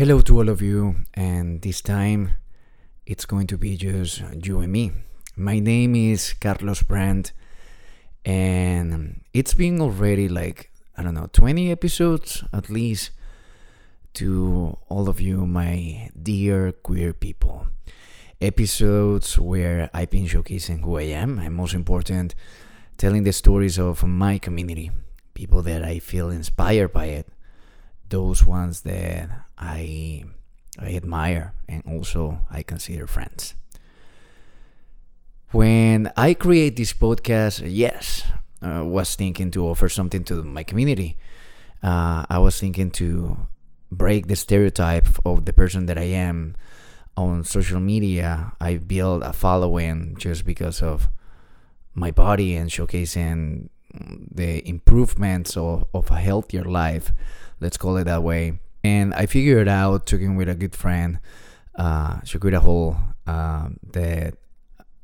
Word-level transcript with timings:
Hello 0.00 0.22
to 0.22 0.38
all 0.38 0.48
of 0.48 0.62
you, 0.62 0.96
and 1.12 1.60
this 1.60 1.82
time 1.82 2.30
it's 3.04 3.26
going 3.26 3.46
to 3.48 3.58
be 3.58 3.76
just 3.76 4.22
you 4.32 4.60
and 4.60 4.72
me. 4.72 4.92
My 5.36 5.58
name 5.58 5.94
is 5.94 6.32
Carlos 6.32 6.80
Brandt, 6.80 7.32
and 8.24 9.20
it's 9.34 9.52
been 9.52 9.78
already 9.78 10.26
like, 10.26 10.70
I 10.96 11.02
don't 11.02 11.12
know, 11.12 11.28
20 11.30 11.70
episodes 11.70 12.42
at 12.50 12.70
least 12.70 13.10
to 14.14 14.78
all 14.88 15.06
of 15.06 15.20
you, 15.20 15.44
my 15.44 16.08
dear 16.22 16.72
queer 16.72 17.12
people. 17.12 17.66
Episodes 18.40 19.38
where 19.38 19.90
I've 19.92 20.08
been 20.08 20.24
showcasing 20.24 20.80
who 20.80 20.96
I 20.96 21.12
am, 21.12 21.38
and 21.38 21.54
most 21.54 21.74
important, 21.74 22.34
telling 22.96 23.24
the 23.24 23.34
stories 23.34 23.78
of 23.78 24.02
my 24.02 24.38
community, 24.38 24.92
people 25.34 25.60
that 25.60 25.84
I 25.84 25.98
feel 25.98 26.30
inspired 26.30 26.90
by 26.90 27.04
it, 27.20 27.28
those 28.10 28.44
ones 28.44 28.82
that 28.82 29.30
I 29.56 30.24
I 30.78 30.94
admire 30.94 31.54
and 31.68 31.82
also 31.86 32.40
I 32.50 32.62
consider 32.62 33.06
friends. 33.06 33.54
When 35.50 36.12
I 36.16 36.34
create 36.34 36.76
this 36.76 36.92
podcast, 36.92 37.62
yes, 37.66 38.22
I 38.62 38.82
was 38.82 39.16
thinking 39.16 39.50
to 39.52 39.66
offer 39.66 39.88
something 39.88 40.22
to 40.24 40.42
my 40.44 40.62
community. 40.62 41.16
Uh, 41.82 42.24
I 42.28 42.38
was 42.38 42.60
thinking 42.60 42.90
to 42.92 43.36
break 43.90 44.28
the 44.28 44.36
stereotype 44.36 45.08
of 45.24 45.46
the 45.46 45.52
person 45.52 45.86
that 45.86 45.98
I 45.98 46.04
am 46.14 46.54
on 47.16 47.42
social 47.44 47.80
media. 47.80 48.52
I 48.60 48.76
build 48.76 49.22
a 49.22 49.32
following 49.32 50.14
just 50.18 50.44
because 50.44 50.82
of 50.82 51.08
my 51.94 52.12
body 52.12 52.54
and 52.54 52.70
showcasing 52.70 53.70
the 53.92 54.66
improvements 54.68 55.56
of, 55.56 55.84
of 55.92 56.10
a 56.10 56.20
healthier 56.20 56.64
life. 56.64 57.12
Let's 57.60 57.76
call 57.76 57.96
it 57.98 58.04
that 58.04 58.22
way. 58.22 58.58
And 58.82 59.12
I 59.14 59.26
figured 59.26 59.68
out, 59.68 60.06
talking 60.06 60.36
with 60.36 60.48
a 60.48 60.54
good 60.54 60.74
friend, 60.74 61.18
uh, 61.74 62.20
Shakira 62.20 62.58
Hall, 62.58 62.96
uh, 63.26 63.68
that 63.92 64.34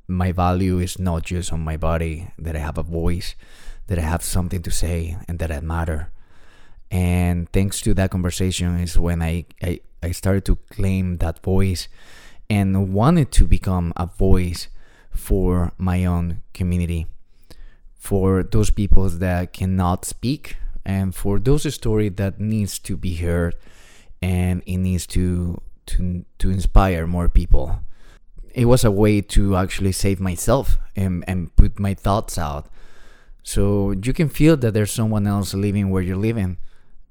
my 0.08 0.32
value 0.32 0.78
is 0.78 0.98
not 0.98 1.24
just 1.24 1.52
on 1.52 1.60
my 1.60 1.76
body, 1.76 2.28
that 2.38 2.56
I 2.56 2.60
have 2.60 2.78
a 2.78 2.82
voice, 2.82 3.34
that 3.88 3.98
I 3.98 4.02
have 4.02 4.22
something 4.22 4.62
to 4.62 4.70
say, 4.70 5.16
and 5.28 5.38
that 5.38 5.52
I 5.52 5.60
matter. 5.60 6.10
And 6.90 7.50
thanks 7.52 7.80
to 7.82 7.94
that 7.94 8.10
conversation 8.10 8.78
is 8.78 8.98
when 8.98 9.20
I, 9.20 9.44
I, 9.62 9.80
I 10.02 10.12
started 10.12 10.44
to 10.46 10.56
claim 10.70 11.18
that 11.18 11.42
voice 11.42 11.88
and 12.48 12.94
wanted 12.94 13.32
to 13.32 13.44
become 13.46 13.92
a 13.96 14.06
voice 14.06 14.68
for 15.10 15.72
my 15.78 16.04
own 16.04 16.42
community, 16.54 17.06
for 17.98 18.42
those 18.42 18.70
people 18.70 19.08
that 19.08 19.52
cannot 19.52 20.04
speak, 20.04 20.56
and 20.86 21.14
for 21.14 21.40
those 21.40 21.74
stories 21.74 22.12
that 22.14 22.38
needs 22.38 22.78
to 22.78 22.96
be 22.96 23.16
heard 23.16 23.56
and 24.22 24.62
it 24.66 24.78
needs 24.78 25.06
to 25.08 25.60
to 25.86 26.24
to 26.38 26.48
inspire 26.48 27.06
more 27.06 27.28
people. 27.28 27.80
It 28.54 28.64
was 28.64 28.84
a 28.84 28.90
way 28.90 29.20
to 29.20 29.56
actually 29.56 29.92
save 29.92 30.18
myself 30.18 30.78
and, 30.94 31.24
and 31.28 31.54
put 31.56 31.78
my 31.78 31.92
thoughts 31.92 32.38
out. 32.38 32.70
So 33.42 33.90
you 34.02 34.14
can 34.14 34.30
feel 34.30 34.56
that 34.56 34.72
there's 34.72 34.90
someone 34.90 35.26
else 35.26 35.52
living 35.52 35.90
where 35.90 36.02
you're 36.02 36.16
living 36.16 36.56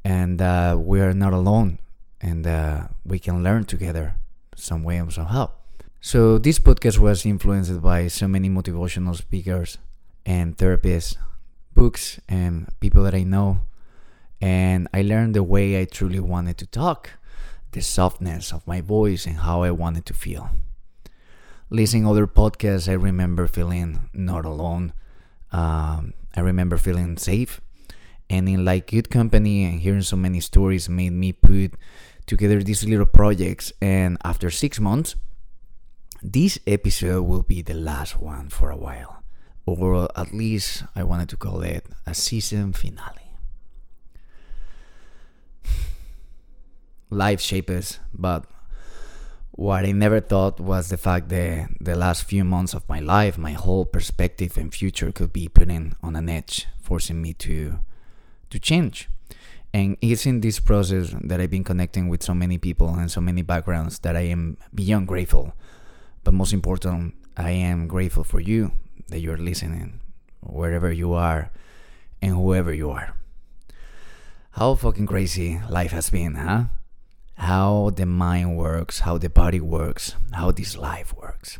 and 0.03 0.41
uh, 0.41 0.75
we're 0.79 1.13
not 1.13 1.33
alone 1.33 1.77
and 2.19 2.47
uh, 2.47 2.87
we 3.05 3.19
can 3.19 3.43
learn 3.43 3.65
together 3.65 4.15
some 4.55 4.83
way 4.83 4.99
or 4.99 5.11
somehow. 5.11 5.51
So 6.01 6.39
this 6.39 6.57
podcast 6.59 6.97
was 6.97 7.25
influenced 7.25 7.79
by 7.81 8.07
so 8.07 8.27
many 8.27 8.49
motivational 8.49 9.15
speakers 9.15 9.77
and 10.25 10.57
therapists, 10.57 11.15
books 11.75 12.19
and 12.27 12.67
people 12.79 13.03
that 13.03 13.13
I 13.13 13.23
know. 13.23 13.59
And 14.41 14.87
I 14.93 15.01
learned 15.01 15.35
the 15.35 15.43
way 15.43 15.79
I 15.79 15.85
truly 15.85 16.19
wanted 16.19 16.57
to 16.59 16.65
talk, 16.65 17.11
the 17.71 17.81
softness 17.81 18.51
of 18.51 18.65
my 18.65 18.81
voice 18.81 19.25
and 19.25 19.37
how 19.37 19.63
I 19.63 19.71
wanted 19.71 20.05
to 20.07 20.13
feel. 20.13 20.49
Listening 21.69 22.07
other 22.07 22.27
podcasts, 22.27 22.89
I 22.89 22.93
remember 22.93 23.47
feeling 23.47 24.09
not 24.13 24.45
alone. 24.45 24.93
Um, 25.51 26.13
I 26.35 26.41
remember 26.41 26.77
feeling 26.77 27.17
safe 27.17 27.61
and 28.29 28.49
in 28.49 28.65
like 28.65 28.87
good 28.87 29.09
company 29.09 29.63
and 29.63 29.79
hearing 29.79 30.01
so 30.01 30.15
many 30.15 30.39
stories 30.39 30.89
made 30.89 31.11
me 31.11 31.31
put 31.31 31.73
together 32.25 32.61
these 32.63 32.83
little 32.83 33.05
projects 33.05 33.71
and 33.81 34.17
after 34.23 34.49
six 34.49 34.79
months 34.79 35.15
this 36.21 36.57
episode 36.65 37.23
will 37.23 37.43
be 37.43 37.61
the 37.61 37.73
last 37.73 38.19
one 38.19 38.49
for 38.49 38.71
a 38.71 38.77
while 38.77 39.23
or 39.65 40.09
at 40.15 40.33
least 40.33 40.83
i 40.95 41.03
wanted 41.03 41.29
to 41.29 41.37
call 41.37 41.61
it 41.61 41.85
a 42.05 42.13
season 42.13 42.73
finale 42.73 43.31
life 47.09 47.39
shapes 47.39 47.99
but 48.13 48.45
what 49.57 49.85
I 49.85 49.93
never 49.93 50.19
thought 50.19 50.59
was 50.59 50.89
the 50.89 50.97
fact 50.97 51.29
that 51.29 51.69
the 51.79 51.95
last 51.95 52.25
few 52.25 52.43
months 52.43 52.73
of 52.73 52.87
my 52.89 52.99
life, 52.99 53.37
my 53.37 53.53
whole 53.53 53.85
perspective 53.85 54.57
and 54.57 54.73
future 54.73 55.13
could 55.13 55.31
be 55.31 55.47
put 55.47 55.69
on 55.69 55.95
an 56.17 56.27
edge, 56.27 56.67
forcing 56.81 57.21
me 57.21 57.33
to 57.35 57.79
to 58.49 58.59
change. 58.59 59.09
And 59.73 59.97
it's 60.01 60.25
in 60.25 60.41
this 60.41 60.59
process 60.59 61.15
that 61.21 61.39
I've 61.39 61.49
been 61.49 61.63
connecting 61.63 62.09
with 62.09 62.21
so 62.21 62.33
many 62.33 62.57
people 62.57 62.89
and 62.89 63.09
so 63.09 63.21
many 63.21 63.41
backgrounds 63.43 63.99
that 63.99 64.15
I 64.15 64.27
am 64.27 64.57
beyond 64.73 65.07
grateful. 65.07 65.53
But 66.23 66.33
most 66.33 66.53
important, 66.53 67.15
I 67.37 67.51
am 67.51 67.87
grateful 67.87 68.23
for 68.23 68.41
you 68.41 68.71
that 69.07 69.19
you're 69.19 69.37
listening, 69.37 69.99
wherever 70.41 70.91
you 70.91 71.13
are 71.13 71.51
and 72.21 72.33
whoever 72.33 72.73
you 72.73 72.89
are. 72.91 73.15
How 74.51 74.75
fucking 74.75 75.05
crazy 75.05 75.59
life 75.69 75.91
has 75.91 76.09
been, 76.09 76.35
huh? 76.35 76.65
How 77.37 77.91
the 77.93 78.05
mind 78.05 78.57
works, 78.57 79.01
how 79.01 79.17
the 79.17 79.29
body 79.29 79.59
works, 79.59 80.15
how 80.31 80.51
this 80.51 80.77
life 80.77 81.13
works. 81.15 81.59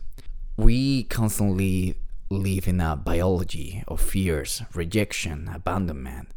We 0.58 1.04
constantly 1.04 1.96
live 2.30 2.68
in 2.68 2.80
a 2.80 2.96
biology 2.96 3.84
of 3.88 4.02
fears, 4.02 4.64
rejection, 4.74 5.50
abandonment, 5.54 6.30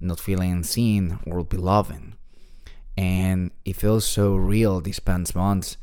not 0.00 0.20
feeling 0.20 0.62
seen 0.64 1.18
or 1.26 1.44
beloved. 1.44 2.14
And 2.96 3.50
it 3.64 3.76
feels 3.76 4.04
so 4.04 4.34
real 4.34 4.80
these 4.80 5.00
past 5.00 5.34
months. 5.36 5.76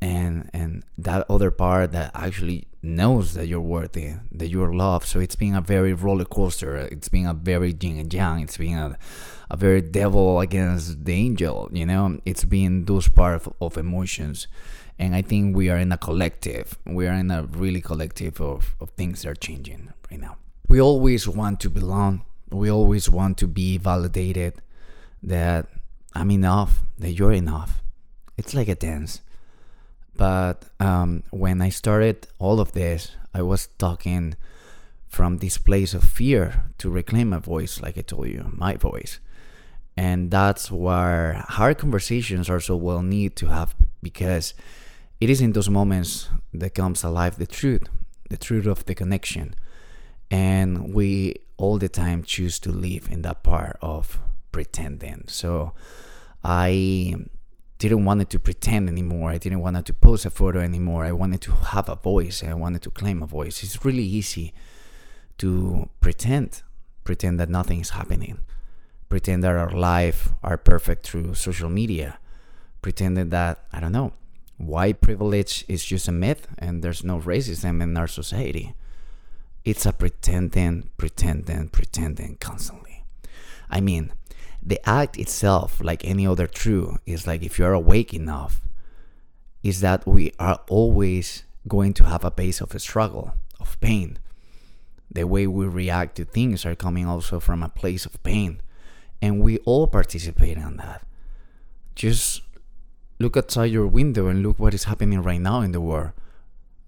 And 0.00 0.48
and 0.52 0.84
that 0.96 1.26
other 1.28 1.50
part 1.50 1.92
that 1.92 2.12
actually 2.14 2.67
knows 2.82 3.34
that 3.34 3.46
you're 3.46 3.60
worthy, 3.60 4.14
that 4.32 4.48
you're 4.48 4.72
loved. 4.72 5.06
So 5.06 5.20
it's 5.20 5.36
been 5.36 5.54
a 5.54 5.60
very 5.60 5.92
roller 5.92 6.24
coaster. 6.24 6.76
It's 6.76 7.08
been 7.08 7.26
a 7.26 7.34
very 7.34 7.76
yin 7.80 7.98
and 7.98 8.12
yang. 8.12 8.40
It's 8.40 8.56
been 8.56 8.78
a, 8.78 8.98
a 9.50 9.56
very 9.56 9.82
devil 9.82 10.40
against 10.40 11.04
the 11.04 11.14
angel. 11.14 11.68
You 11.72 11.86
know, 11.86 12.20
it's 12.24 12.44
been 12.44 12.84
those 12.84 13.08
part 13.08 13.34
of, 13.34 13.52
of 13.60 13.76
emotions. 13.76 14.46
And 14.98 15.14
I 15.14 15.22
think 15.22 15.56
we 15.56 15.70
are 15.70 15.78
in 15.78 15.92
a 15.92 15.98
collective. 15.98 16.78
We 16.86 17.06
are 17.06 17.14
in 17.14 17.30
a 17.30 17.42
really 17.42 17.80
collective 17.80 18.40
of, 18.40 18.74
of 18.80 18.90
things 18.90 19.22
that 19.22 19.30
are 19.30 19.34
changing 19.34 19.92
right 20.10 20.20
now. 20.20 20.36
We 20.68 20.80
always 20.80 21.26
want 21.26 21.60
to 21.60 21.70
belong 21.70 22.22
we 22.50 22.70
always 22.70 23.10
want 23.10 23.38
to 23.38 23.46
be 23.46 23.78
validated 23.78 24.62
that 25.22 25.66
I'm 26.14 26.30
enough, 26.30 26.80
that 26.98 27.12
you're 27.12 27.32
enough. 27.32 27.82
It's 28.36 28.54
like 28.54 28.68
a 28.68 28.74
dance. 28.74 29.20
But 30.18 30.64
um, 30.80 31.22
when 31.30 31.62
I 31.62 31.70
started 31.70 32.26
all 32.40 32.60
of 32.60 32.72
this, 32.72 33.12
I 33.32 33.42
was 33.42 33.68
talking 33.78 34.34
from 35.06 35.38
this 35.38 35.56
place 35.58 35.94
of 35.94 36.02
fear 36.02 36.64
to 36.78 36.90
reclaim 36.90 37.30
my 37.30 37.38
voice, 37.38 37.80
like 37.80 37.96
I 37.96 38.02
told 38.02 38.26
you, 38.26 38.50
my 38.52 38.74
voice. 38.74 39.20
And 39.96 40.30
that's 40.30 40.70
where 40.70 41.44
hard 41.48 41.78
conversations 41.78 42.50
are 42.50 42.60
so 42.60 42.76
well 42.76 43.00
need 43.00 43.36
to 43.36 43.46
have 43.46 43.76
because 44.02 44.54
it 45.20 45.30
is 45.30 45.40
in 45.40 45.52
those 45.52 45.70
moments 45.70 46.28
that 46.52 46.74
comes 46.74 47.04
alive 47.04 47.38
the 47.38 47.46
truth, 47.46 47.84
the 48.28 48.36
truth 48.36 48.66
of 48.66 48.84
the 48.86 48.96
connection. 48.96 49.54
And 50.32 50.92
we 50.92 51.36
all 51.56 51.78
the 51.78 51.88
time 51.88 52.24
choose 52.24 52.58
to 52.60 52.72
live 52.72 53.08
in 53.08 53.22
that 53.22 53.44
part 53.44 53.78
of 53.80 54.18
pretending. 54.50 55.24
So 55.28 55.74
I 56.42 57.14
didn't 57.78 58.04
want 58.04 58.28
to 58.28 58.38
pretend 58.38 58.88
anymore. 58.88 59.30
I 59.30 59.38
didn't 59.38 59.60
want 59.60 59.84
to 59.86 59.94
post 59.94 60.26
a 60.26 60.30
photo 60.30 60.60
anymore. 60.60 61.04
I 61.04 61.12
wanted 61.12 61.40
to 61.42 61.52
have 61.52 61.88
a 61.88 61.94
voice. 61.94 62.42
I 62.42 62.54
wanted 62.54 62.82
to 62.82 62.90
claim 62.90 63.22
a 63.22 63.26
voice. 63.26 63.62
It's 63.62 63.84
really 63.84 64.04
easy 64.04 64.52
to 65.38 65.88
pretend, 66.00 66.62
pretend 67.04 67.38
that 67.38 67.48
nothing 67.48 67.80
is 67.80 67.90
happening, 67.90 68.40
pretend 69.08 69.44
that 69.44 69.54
our 69.54 69.70
life 69.70 70.30
are 70.42 70.56
perfect 70.56 71.06
through 71.06 71.34
social 71.34 71.68
media, 71.68 72.18
pretending 72.82 73.30
that 73.30 73.64
I 73.72 73.80
don't 73.80 73.92
know 73.92 74.12
white 74.58 75.00
privilege 75.00 75.64
is 75.68 75.84
just 75.84 76.08
a 76.08 76.12
myth 76.12 76.48
and 76.58 76.82
there's 76.82 77.04
no 77.04 77.18
racism 77.20 77.82
in 77.82 77.96
our 77.96 78.08
society. 78.08 78.74
It's 79.64 79.86
a 79.86 79.92
pretending, 79.92 80.90
pretending, 80.96 81.68
pretending 81.68 82.36
constantly. 82.40 83.04
I 83.70 83.80
mean, 83.80 84.12
the 84.62 84.80
act 84.88 85.18
itself, 85.18 85.80
like 85.82 86.04
any 86.04 86.26
other 86.26 86.46
true, 86.46 86.98
is 87.06 87.26
like 87.26 87.42
if 87.42 87.58
you're 87.58 87.72
awake 87.72 88.12
enough, 88.12 88.62
is 89.62 89.80
that 89.80 90.06
we 90.06 90.32
are 90.38 90.60
always 90.68 91.44
going 91.66 91.92
to 91.94 92.04
have 92.04 92.24
a 92.24 92.30
base 92.30 92.60
of 92.60 92.74
a 92.74 92.78
struggle, 92.78 93.34
of 93.60 93.80
pain. 93.80 94.18
The 95.10 95.24
way 95.24 95.46
we 95.46 95.66
react 95.66 96.16
to 96.16 96.24
things 96.24 96.66
are 96.66 96.74
coming 96.74 97.06
also 97.06 97.40
from 97.40 97.62
a 97.62 97.68
place 97.68 98.06
of 98.06 98.22
pain. 98.22 98.60
And 99.20 99.40
we 99.40 99.58
all 99.58 99.86
participate 99.86 100.56
in 100.56 100.76
that. 100.76 101.02
Just 101.94 102.42
look 103.18 103.36
outside 103.36 103.72
your 103.72 103.86
window 103.86 104.28
and 104.28 104.42
look 104.42 104.58
what 104.58 104.74
is 104.74 104.84
happening 104.84 105.22
right 105.22 105.40
now 105.40 105.60
in 105.60 105.72
the 105.72 105.80
world. 105.80 106.12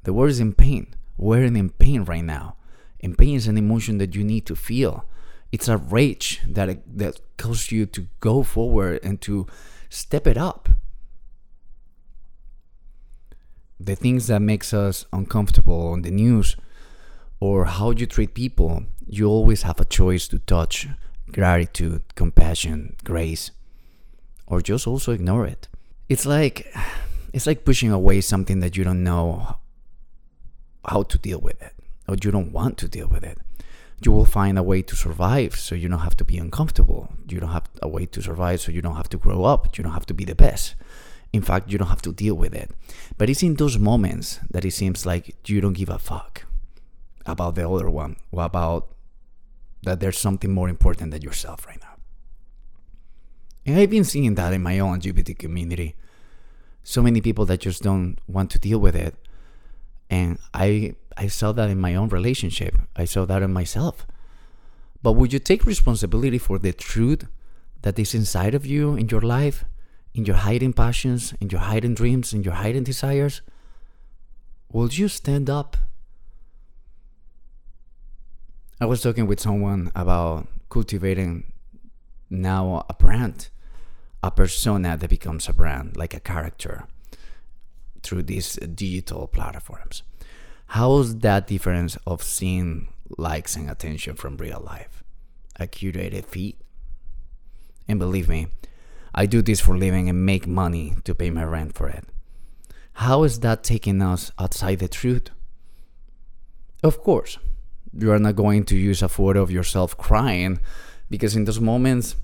The 0.04 0.12
world 0.12 0.30
is 0.30 0.40
in 0.40 0.52
pain. 0.52 0.94
We're 1.16 1.44
in 1.44 1.70
pain 1.70 2.04
right 2.04 2.24
now. 2.24 2.56
And 3.00 3.18
pain 3.18 3.36
is 3.36 3.48
an 3.48 3.58
emotion 3.58 3.98
that 3.98 4.14
you 4.14 4.22
need 4.22 4.46
to 4.46 4.54
feel. 4.54 5.04
It's 5.52 5.68
a 5.68 5.76
rage 5.76 6.40
that 6.46 6.82
that 6.98 7.20
causes 7.36 7.72
you 7.72 7.86
to 7.86 8.06
go 8.20 8.42
forward 8.42 9.00
and 9.02 9.20
to 9.22 9.46
step 9.88 10.26
it 10.26 10.36
up. 10.36 10.68
The 13.78 13.96
things 13.96 14.26
that 14.26 14.42
makes 14.42 14.74
us 14.74 15.06
uncomfortable 15.12 15.88
on 15.88 16.02
the 16.02 16.10
news 16.10 16.56
or 17.40 17.64
how 17.64 17.90
you 17.90 18.06
treat 18.06 18.34
people, 18.34 18.84
you 19.06 19.26
always 19.26 19.62
have 19.62 19.80
a 19.80 19.84
choice 19.86 20.28
to 20.28 20.38
touch 20.38 20.86
gratitude, 21.32 22.02
compassion, 22.14 22.96
grace, 23.04 23.50
or 24.46 24.60
just 24.60 24.86
also 24.86 25.12
ignore 25.12 25.46
it. 25.46 25.68
It's 26.08 26.26
like 26.26 26.72
it's 27.32 27.46
like 27.46 27.64
pushing 27.64 27.90
away 27.90 28.20
something 28.20 28.60
that 28.60 28.76
you 28.76 28.84
don't 28.84 29.02
know 29.02 29.56
how 30.84 31.02
to 31.04 31.18
deal 31.18 31.40
with 31.40 31.60
it 31.62 31.74
or 32.08 32.16
you 32.22 32.30
don't 32.30 32.52
want 32.52 32.76
to 32.78 32.88
deal 32.88 33.08
with 33.08 33.24
it. 33.24 33.38
You 34.02 34.12
will 34.12 34.24
find 34.24 34.58
a 34.58 34.62
way 34.62 34.82
to 34.82 34.96
survive 34.96 35.56
so 35.56 35.74
you 35.74 35.88
don't 35.88 36.00
have 36.00 36.16
to 36.16 36.24
be 36.24 36.38
uncomfortable. 36.38 37.12
You 37.28 37.40
don't 37.40 37.50
have 37.50 37.68
a 37.82 37.88
way 37.88 38.06
to 38.06 38.22
survive 38.22 38.60
so 38.60 38.72
you 38.72 38.80
don't 38.80 38.96
have 38.96 39.10
to 39.10 39.18
grow 39.18 39.44
up. 39.44 39.76
You 39.76 39.84
don't 39.84 39.92
have 39.92 40.06
to 40.06 40.14
be 40.14 40.24
the 40.24 40.34
best. 40.34 40.74
In 41.32 41.42
fact, 41.42 41.70
you 41.70 41.78
don't 41.78 41.88
have 41.88 42.02
to 42.02 42.12
deal 42.12 42.34
with 42.34 42.54
it. 42.54 42.70
But 43.18 43.28
it's 43.30 43.42
in 43.42 43.54
those 43.54 43.78
moments 43.78 44.40
that 44.50 44.64
it 44.64 44.72
seems 44.72 45.06
like 45.06 45.36
you 45.48 45.60
don't 45.60 45.74
give 45.74 45.90
a 45.90 45.98
fuck 45.98 46.44
about 47.26 47.54
the 47.54 47.68
other 47.68 47.90
one 47.90 48.16
or 48.32 48.44
about 48.44 48.88
that 49.82 50.00
there's 50.00 50.18
something 50.18 50.52
more 50.52 50.68
important 50.68 51.10
than 51.10 51.22
yourself 51.22 51.66
right 51.66 51.80
now. 51.80 51.96
And 53.66 53.78
I've 53.78 53.90
been 53.90 54.04
seeing 54.04 54.34
that 54.34 54.52
in 54.52 54.62
my 54.62 54.78
own 54.78 55.00
LGBT 55.00 55.38
community. 55.38 55.94
So 56.82 57.02
many 57.02 57.20
people 57.20 57.46
that 57.46 57.60
just 57.60 57.82
don't 57.82 58.18
want 58.26 58.50
to 58.50 58.58
deal 58.58 58.78
with 58.78 58.96
it. 58.96 59.14
And 60.08 60.38
I 60.54 60.94
I 61.20 61.28
saw 61.28 61.52
that 61.52 61.70
in 61.70 61.78
my 61.78 61.94
own 61.94 62.08
relationship. 62.08 62.74
I 62.96 63.04
saw 63.04 63.24
that 63.26 63.42
in 63.42 63.52
myself. 63.52 64.06
But 65.02 65.12
would 65.12 65.32
you 65.32 65.38
take 65.38 65.64
responsibility 65.64 66.38
for 66.38 66.58
the 66.58 66.72
truth 66.72 67.26
that 67.82 67.98
is 67.98 68.14
inside 68.14 68.54
of 68.54 68.66
you 68.66 68.96
in 68.96 69.08
your 69.08 69.20
life, 69.20 69.64
in 70.14 70.24
your 70.24 70.36
hiding 70.36 70.72
passions, 70.72 71.34
in 71.40 71.50
your 71.50 71.60
hiding 71.60 71.94
dreams, 71.94 72.32
in 72.32 72.42
your 72.42 72.54
hiding 72.54 72.84
desires? 72.84 73.42
Will 74.72 74.88
you 74.88 75.08
stand 75.08 75.48
up 75.48 75.76
I 78.82 78.86
was 78.86 79.02
talking 79.02 79.26
with 79.26 79.40
someone 79.40 79.92
about 79.94 80.48
cultivating 80.70 81.52
now 82.30 82.86
a 82.88 82.94
brand, 82.94 83.50
a 84.22 84.30
persona 84.30 84.96
that 84.96 85.10
becomes 85.10 85.50
a 85.50 85.52
brand, 85.52 85.98
like 85.98 86.14
a 86.14 86.20
character 86.20 86.86
through 88.02 88.22
these 88.22 88.54
digital 88.56 89.26
platforms. 89.26 90.02
How's 90.74 91.16
that 91.18 91.48
difference 91.48 91.96
of 92.06 92.22
seeing 92.22 92.86
likes 93.18 93.56
and 93.56 93.68
attention 93.68 94.14
from 94.14 94.36
real 94.36 94.62
life? 94.64 95.02
A 95.56 95.66
curated 95.66 96.26
feed? 96.26 96.58
And 97.88 97.98
believe 97.98 98.28
me, 98.28 98.46
I 99.12 99.26
do 99.26 99.42
this 99.42 99.58
for 99.58 99.76
living 99.76 100.08
and 100.08 100.24
make 100.24 100.46
money 100.46 100.94
to 101.02 101.12
pay 101.12 101.30
my 101.30 101.42
rent 101.42 101.74
for 101.74 101.88
it. 101.88 102.04
How 102.92 103.24
is 103.24 103.40
that 103.40 103.64
taking 103.64 104.00
us 104.00 104.30
outside 104.38 104.78
the 104.78 104.86
truth? 104.86 105.30
Of 106.84 107.00
course, 107.02 107.36
you 107.92 108.12
are 108.12 108.20
not 108.20 108.36
going 108.36 108.62
to 108.66 108.76
use 108.76 109.02
a 109.02 109.08
photo 109.08 109.42
of 109.42 109.50
yourself 109.50 109.98
crying 109.98 110.60
because 111.10 111.34
in 111.34 111.46
those 111.46 111.60
moments 111.60 112.14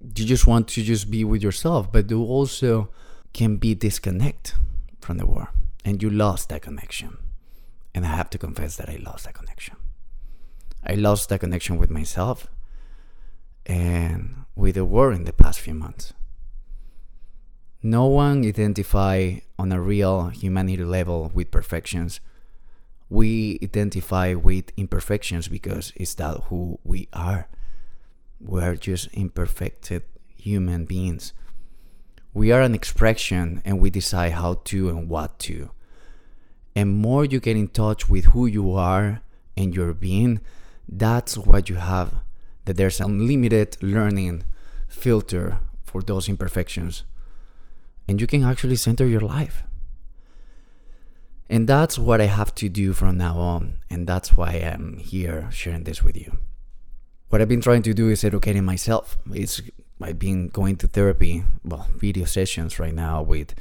you 0.00 0.24
just 0.24 0.46
want 0.46 0.68
to 0.68 0.82
just 0.84 1.10
be 1.10 1.24
with 1.24 1.42
yourself 1.42 1.90
but 1.90 2.08
you 2.08 2.22
also 2.22 2.90
can 3.32 3.56
be 3.56 3.74
disconnect 3.74 4.54
from 5.00 5.18
the 5.18 5.26
world 5.26 5.48
and 5.84 6.00
you 6.00 6.08
lost 6.08 6.48
that 6.48 6.62
connection 6.62 7.18
and 7.94 8.04
i 8.04 8.08
have 8.08 8.30
to 8.30 8.38
confess 8.38 8.76
that 8.76 8.88
i 8.88 8.96
lost 8.96 9.24
that 9.24 9.34
connection 9.34 9.76
i 10.84 10.94
lost 10.94 11.28
that 11.28 11.40
connection 11.40 11.76
with 11.76 11.90
myself 11.90 12.46
and 13.66 14.44
with 14.54 14.74
the 14.74 14.84
world 14.84 15.14
in 15.14 15.24
the 15.24 15.32
past 15.32 15.60
few 15.60 15.74
months 15.74 16.12
no 17.82 18.06
one 18.06 18.44
identify 18.44 19.34
on 19.58 19.72
a 19.72 19.80
real 19.80 20.28
humanity 20.28 20.84
level 20.84 21.30
with 21.34 21.50
perfections 21.50 22.20
we 23.12 23.58
identify 23.62 24.32
with 24.32 24.72
imperfections 24.78 25.46
because 25.46 25.92
it's 25.96 26.14
that 26.14 26.44
who 26.44 26.78
we 26.82 27.08
are. 27.12 27.46
We're 28.40 28.74
just 28.74 29.08
imperfected 29.12 30.04
human 30.34 30.86
beings. 30.86 31.34
We 32.32 32.52
are 32.52 32.62
an 32.62 32.74
expression 32.74 33.60
and 33.66 33.80
we 33.80 33.90
decide 33.90 34.32
how 34.32 34.62
to 34.64 34.88
and 34.88 35.10
what 35.10 35.38
to. 35.40 35.72
And 36.74 36.96
more 36.96 37.24
you 37.24 37.40
get 37.40 37.56
in 37.56 37.68
touch 37.68 38.08
with 38.08 38.26
who 38.26 38.46
you 38.46 38.72
are 38.72 39.20
and 39.56 39.74
your 39.74 39.92
being, 39.92 40.40
that's 40.88 41.36
what 41.36 41.68
you 41.68 41.76
have. 41.76 42.14
That 42.64 42.76
there's 42.76 43.00
unlimited 43.00 43.76
learning 43.82 44.44
filter 44.88 45.58
for 45.84 46.02
those 46.02 46.28
imperfections. 46.28 47.04
And 48.08 48.20
you 48.20 48.26
can 48.26 48.44
actually 48.44 48.76
center 48.76 49.06
your 49.06 49.20
life. 49.20 49.64
And 51.48 51.68
that's 51.68 51.98
what 51.98 52.20
I 52.20 52.26
have 52.26 52.54
to 52.56 52.68
do 52.68 52.94
from 52.94 53.18
now 53.18 53.38
on. 53.38 53.78
And 53.90 54.06
that's 54.06 54.34
why 54.34 54.52
I'm 54.52 54.96
here 54.98 55.48
sharing 55.52 55.84
this 55.84 56.02
with 56.02 56.16
you. 56.16 56.38
What 57.28 57.42
I've 57.42 57.48
been 57.48 57.60
trying 57.60 57.82
to 57.82 57.94
do 57.94 58.08
is 58.08 58.24
educating 58.24 58.64
myself. 58.64 59.18
It's 59.30 59.60
I've 60.00 60.18
been 60.18 60.48
going 60.48 60.76
to 60.76 60.86
therapy, 60.86 61.44
well, 61.64 61.88
video 61.94 62.24
sessions 62.24 62.78
right 62.78 62.94
now 62.94 63.22
with 63.22 63.54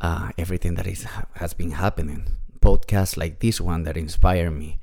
uh, 0.00 0.30
everything 0.36 0.74
that 0.74 0.86
is 0.86 1.04
has 1.34 1.54
been 1.54 1.72
happening. 1.72 2.28
Podcasts 2.60 3.16
like 3.16 3.40
this 3.40 3.60
one 3.60 3.84
that 3.84 3.96
inspire 3.96 4.50
me, 4.50 4.78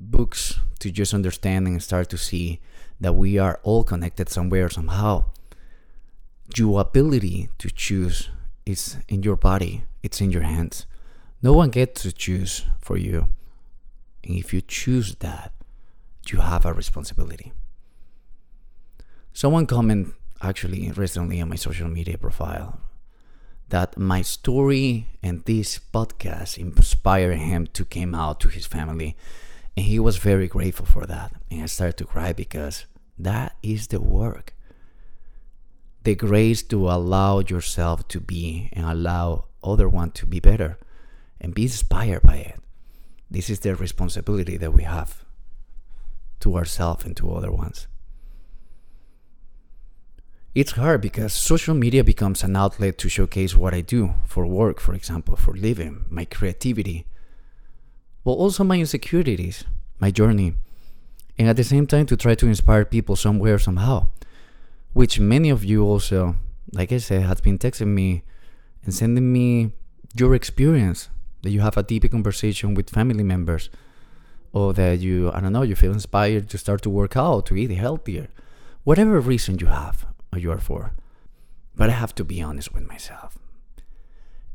books 0.00 0.58
to 0.80 0.90
just 0.90 1.14
understand 1.14 1.66
and 1.66 1.82
start 1.82 2.08
to 2.10 2.18
see 2.18 2.60
that 3.00 3.14
we 3.14 3.38
are 3.38 3.60
all 3.62 3.84
connected 3.84 4.28
somewhere 4.28 4.68
somehow. 4.68 5.24
Your 6.56 6.80
ability 6.80 7.48
to 7.58 7.70
choose 7.70 8.28
is 8.66 8.98
in 9.08 9.22
your 9.22 9.36
body. 9.36 9.84
It's 10.02 10.20
in 10.20 10.30
your 10.30 10.42
hands. 10.42 10.86
No 11.40 11.52
one 11.52 11.70
gets 11.70 12.02
to 12.02 12.12
choose 12.12 12.66
for 12.80 12.96
you. 12.96 13.28
And 14.24 14.36
if 14.36 14.52
you 14.52 14.60
choose 14.60 15.16
that, 15.16 15.52
you 16.28 16.38
have 16.38 16.64
a 16.64 16.72
responsibility. 16.72 17.52
Someone 19.32 19.66
commented 19.66 20.14
actually 20.40 20.90
recently 20.92 21.40
on 21.40 21.48
my 21.48 21.56
social 21.56 21.88
media 21.88 22.18
profile 22.18 22.80
that 23.72 23.98
my 23.98 24.22
story 24.22 25.06
and 25.22 25.44
this 25.44 25.80
podcast 25.92 26.58
inspired 26.58 27.38
him 27.38 27.66
to 27.66 27.84
come 27.84 28.14
out 28.14 28.38
to 28.38 28.48
his 28.48 28.66
family 28.66 29.16
and 29.76 29.86
he 29.86 29.98
was 29.98 30.18
very 30.18 30.46
grateful 30.46 30.86
for 30.86 31.04
that 31.06 31.32
and 31.50 31.62
i 31.62 31.66
started 31.66 31.96
to 31.96 32.04
cry 32.04 32.32
because 32.32 32.86
that 33.18 33.56
is 33.62 33.88
the 33.88 34.00
work 34.00 34.54
the 36.04 36.14
grace 36.14 36.62
to 36.62 36.90
allow 36.90 37.38
yourself 37.40 38.06
to 38.08 38.20
be 38.20 38.68
and 38.72 38.84
allow 38.86 39.44
other 39.62 39.88
one 39.88 40.10
to 40.10 40.26
be 40.26 40.40
better 40.40 40.78
and 41.40 41.54
be 41.54 41.62
inspired 41.62 42.22
by 42.22 42.36
it. 42.36 42.60
This 43.30 43.48
is 43.48 43.60
the 43.60 43.74
responsibility 43.74 44.56
that 44.56 44.72
we 44.72 44.82
have 44.82 45.24
to 46.40 46.56
ourselves 46.56 47.04
and 47.04 47.16
to 47.16 47.32
other 47.32 47.52
ones. 47.52 47.86
It's 50.54 50.72
hard 50.72 51.00
because 51.00 51.32
social 51.32 51.74
media 51.74 52.04
becomes 52.04 52.42
an 52.42 52.56
outlet 52.56 52.98
to 52.98 53.08
showcase 53.08 53.56
what 53.56 53.72
I 53.72 53.80
do 53.80 54.14
for 54.26 54.46
work, 54.46 54.80
for 54.80 54.92
example, 54.92 55.34
for 55.34 55.54
living, 55.54 56.04
my 56.10 56.26
creativity, 56.26 57.06
but 58.22 58.32
also 58.32 58.62
my 58.62 58.78
insecurities, 58.78 59.64
my 59.98 60.10
journey, 60.10 60.52
and 61.38 61.48
at 61.48 61.56
the 61.56 61.64
same 61.64 61.86
time 61.86 62.04
to 62.04 62.18
try 62.18 62.34
to 62.34 62.46
inspire 62.46 62.84
people 62.84 63.16
somewhere, 63.16 63.58
somehow, 63.58 64.08
which 64.92 65.18
many 65.18 65.48
of 65.48 65.64
you 65.64 65.84
also, 65.84 66.36
like 66.70 66.92
I 66.92 66.98
said, 66.98 67.22
has 67.22 67.40
been 67.40 67.58
texting 67.58 67.88
me 67.88 68.22
and 68.84 68.92
sending 68.92 69.32
me 69.32 69.72
your 70.14 70.34
experience 70.34 71.08
that 71.40 71.50
you 71.50 71.62
have 71.62 71.78
a 71.78 71.82
deeper 71.82 72.08
conversation 72.08 72.74
with 72.74 72.90
family 72.90 73.24
members 73.24 73.70
or 74.52 74.74
that 74.74 74.98
you 74.98 75.32
i 75.32 75.40
don't 75.40 75.52
know 75.52 75.62
you 75.62 75.74
feel 75.74 75.92
inspired 75.92 76.48
to 76.50 76.58
start 76.58 76.82
to 76.82 76.90
work 76.90 77.16
out 77.16 77.46
to 77.46 77.56
eat 77.56 77.70
healthier 77.70 78.28
whatever 78.84 79.18
reason 79.18 79.58
you 79.58 79.66
have 79.66 80.04
you 80.38 80.50
are 80.50 80.58
for 80.60 80.92
but 81.74 81.88
i 81.88 81.92
have 81.92 82.14
to 82.14 82.24
be 82.24 82.42
honest 82.42 82.72
with 82.72 82.86
myself. 82.86 83.38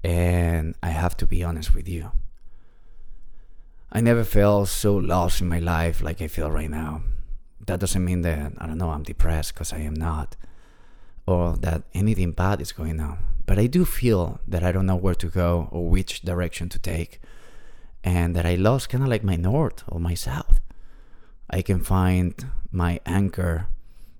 And 0.04 0.76
i 0.82 0.90
have 0.90 1.18
to 1.18 1.26
be 1.28 1.44
honest 1.44 1.74
with 1.74 1.88
you. 1.90 2.12
I 3.92 4.02
never 4.02 4.24
felt 4.24 4.68
so 4.68 4.96
lost 4.96 5.42
in 5.42 5.48
my 5.48 5.60
life 5.60 6.02
like 6.02 6.22
i 6.22 6.28
feel 6.28 6.52
right 6.52 6.70
now. 6.70 7.02
That 7.66 7.80
doesn't 7.80 8.06
mean 8.06 8.22
that 8.22 8.54
i 8.58 8.68
don't 8.68 8.78
know 8.78 8.92
i'm 8.92 9.04
depressed 9.04 9.54
because 9.54 9.74
i 9.74 9.80
am 9.80 9.94
not 9.94 10.36
or 11.28 11.58
that 11.58 11.84
anything 11.94 12.32
bad 12.32 12.62
is 12.62 12.72
going 12.72 13.00
on. 13.00 13.18
But 13.46 13.60
I 13.60 13.68
do 13.68 13.86
feel 13.86 14.40
that 14.48 14.64
I 14.64 14.72
don't 14.72 14.86
know 14.86 14.96
where 14.96 15.16
to 15.16 15.28
go 15.28 15.68
or 15.72 15.90
which 15.90 16.22
direction 16.22 16.70
to 16.70 16.80
take, 16.80 17.20
and 18.04 18.36
that 18.36 18.46
I 18.46 18.56
lost 18.56 18.90
kind 18.90 19.04
of 19.04 19.10
like 19.10 19.24
my 19.24 19.36
north 19.36 19.84
or 19.88 20.00
my 20.00 20.14
south. 20.14 20.60
I 21.50 21.62
can 21.62 21.84
find 21.84 22.34
my 22.72 23.00
anchor 23.06 23.68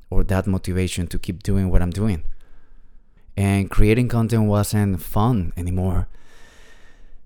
or 0.10 0.24
that 0.24 0.48
motivation 0.48 1.08
to 1.08 1.20
keep 1.20 1.44
doing 1.44 1.70
what 1.70 1.82
I'm 1.82 1.92
doing. 1.92 2.24
and 3.38 3.70
creating 3.70 4.08
content 4.08 4.46
wasn't 4.46 5.02
fun 5.02 5.54
anymore. 5.56 6.08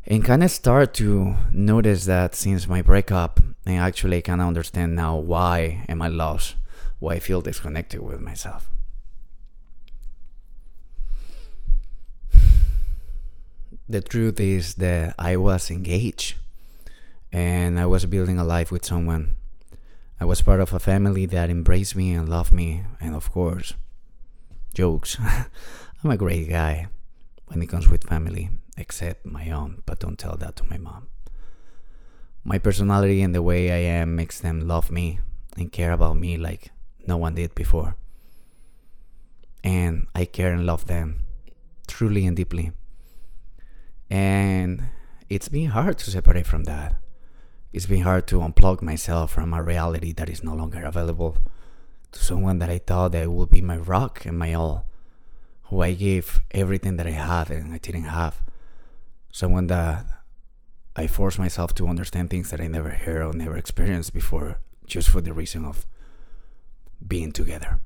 And 0.05 0.25
kind 0.25 0.43
of 0.43 0.51
start 0.51 0.93
to 0.95 1.35
notice 1.53 2.05
that 2.05 2.35
since 2.35 2.67
my 2.67 2.81
breakup, 2.81 3.39
and 3.65 3.77
actually 3.77 4.21
kind 4.21 4.41
of 4.41 4.47
understand 4.47 4.95
now 4.95 5.15
why 5.15 5.85
am 5.87 6.01
I 6.01 6.09
lost, 6.09 6.55
why 6.99 7.13
I 7.15 7.19
feel 7.19 7.41
disconnected 7.41 8.01
with 8.01 8.19
myself. 8.19 8.69
The 13.87 14.01
truth 14.01 14.39
is 14.39 14.75
that 14.75 15.15
I 15.19 15.35
was 15.37 15.69
engaged 15.69 16.35
and 17.31 17.79
I 17.79 17.85
was 17.85 18.05
building 18.05 18.39
a 18.39 18.43
life 18.43 18.71
with 18.71 18.85
someone. 18.85 19.35
I 20.21 20.25
was 20.25 20.43
part 20.43 20.59
of 20.59 20.71
a 20.71 20.79
family 20.79 21.25
that 21.25 21.49
embraced 21.49 21.95
me 21.95 22.13
and 22.13 22.29
loved 22.29 22.53
me, 22.53 22.83
and 22.99 23.15
of 23.15 23.31
course, 23.31 23.73
jokes. 24.71 25.17
I'm 26.03 26.11
a 26.11 26.15
great 26.15 26.47
guy 26.47 26.89
when 27.47 27.59
it 27.63 27.65
comes 27.65 27.89
with 27.89 28.03
family, 28.03 28.51
except 28.77 29.25
my 29.25 29.49
own, 29.49 29.81
but 29.87 29.97
don't 29.97 30.19
tell 30.19 30.37
that 30.37 30.57
to 30.57 30.63
my 30.65 30.77
mom. 30.77 31.07
My 32.43 32.59
personality 32.59 33.23
and 33.23 33.33
the 33.33 33.41
way 33.41 33.71
I 33.71 33.97
am 33.97 34.15
makes 34.15 34.39
them 34.39 34.67
love 34.67 34.91
me 34.91 35.21
and 35.57 35.71
care 35.71 35.91
about 35.91 36.17
me 36.17 36.37
like 36.37 36.69
no 37.07 37.17
one 37.17 37.33
did 37.33 37.55
before. 37.55 37.95
And 39.63 40.05
I 40.13 40.25
care 40.25 40.53
and 40.53 40.67
love 40.67 40.85
them 40.85 41.23
truly 41.87 42.27
and 42.27 42.37
deeply. 42.37 42.73
And 44.07 44.83
it's 45.29 45.49
been 45.49 45.71
hard 45.71 45.97
to 45.97 46.11
separate 46.11 46.45
from 46.45 46.65
that. 46.65 47.01
It's 47.73 47.85
been 47.85 48.01
hard 48.01 48.27
to 48.27 48.39
unplug 48.39 48.81
myself 48.81 49.31
from 49.31 49.53
a 49.53 49.63
reality 49.63 50.11
that 50.13 50.29
is 50.29 50.43
no 50.43 50.53
longer 50.53 50.83
available 50.83 51.37
to 52.11 52.19
someone 52.19 52.59
that 52.59 52.69
I 52.69 52.79
thought 52.79 53.13
that 53.13 53.31
would 53.31 53.49
be 53.49 53.61
my 53.61 53.77
rock 53.77 54.25
and 54.25 54.37
my 54.37 54.53
all 54.53 54.85
who 55.63 55.81
I 55.81 55.93
gave 55.93 56.41
everything 56.51 56.97
that 56.97 57.07
I 57.07 57.11
had 57.11 57.49
and 57.49 57.73
I 57.73 57.77
didn't 57.77 58.03
have. 58.03 58.41
Someone 59.31 59.67
that 59.67 60.05
I 60.97 61.07
forced 61.07 61.39
myself 61.39 61.73
to 61.75 61.87
understand 61.87 62.29
things 62.29 62.51
that 62.51 62.59
I 62.59 62.67
never 62.67 62.89
heard 62.89 63.23
or 63.23 63.31
never 63.31 63.55
experienced 63.55 64.13
before, 64.13 64.59
just 64.85 65.09
for 65.09 65.21
the 65.21 65.31
reason 65.31 65.63
of 65.63 65.85
being 67.07 67.31
together. 67.31 67.79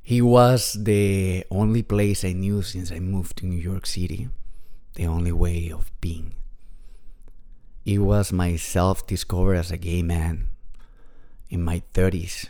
He 0.00 0.22
was 0.22 0.76
the 0.78 1.44
only 1.50 1.82
place 1.82 2.24
I 2.24 2.34
knew 2.34 2.62
since 2.62 2.92
I 2.92 3.00
moved 3.00 3.38
to 3.38 3.46
New 3.46 3.60
York 3.60 3.86
City, 3.86 4.28
the 4.94 5.06
only 5.06 5.32
way 5.32 5.72
of 5.72 5.90
being. 6.00 6.36
It 7.84 7.98
was 7.98 8.32
my 8.32 8.56
self 8.56 9.06
discovery 9.06 9.58
as 9.58 9.70
a 9.70 9.76
gay 9.76 10.02
man 10.02 10.50
in 11.50 11.62
my 11.62 11.82
30s 11.92 12.48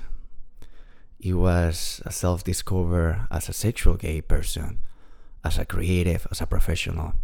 it 1.25 1.33
was 1.33 2.03
a 2.05 2.13
self 2.13 2.45
discovery 2.45 3.17
as 3.31 3.49
a 3.49 3.55
sexual 3.55 3.95
gay 3.95 4.21
person, 4.21 4.79
as 5.43 5.57
a 5.57 5.65
creative, 5.65 6.27
as 6.31 6.43
a 6.43 6.47
professional. 6.47 7.15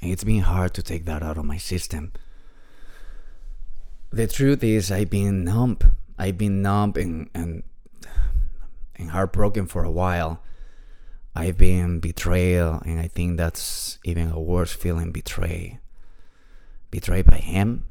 And 0.00 0.10
it's 0.10 0.24
been 0.24 0.40
hard 0.40 0.72
to 0.74 0.82
take 0.82 1.04
that 1.04 1.22
out 1.22 1.36
of 1.36 1.44
my 1.44 1.58
system. 1.58 2.12
The 4.10 4.26
truth 4.26 4.64
is, 4.64 4.90
I've 4.90 5.10
been 5.10 5.44
numb. 5.44 5.78
I've 6.18 6.38
been 6.38 6.62
numb 6.62 6.94
and, 6.96 7.28
and, 7.34 7.62
and 8.96 9.10
heartbroken 9.10 9.66
for 9.66 9.84
a 9.84 9.90
while. 9.90 10.40
I've 11.36 11.58
been 11.58 12.00
betrayed, 12.00 12.62
and 12.86 12.98
I 12.98 13.08
think 13.08 13.36
that's 13.36 13.98
even 14.04 14.30
a 14.30 14.40
worse 14.40 14.72
feeling 14.72 15.12
betray. 15.12 15.80
Betrayed 16.90 17.26
by 17.26 17.38
him, 17.38 17.84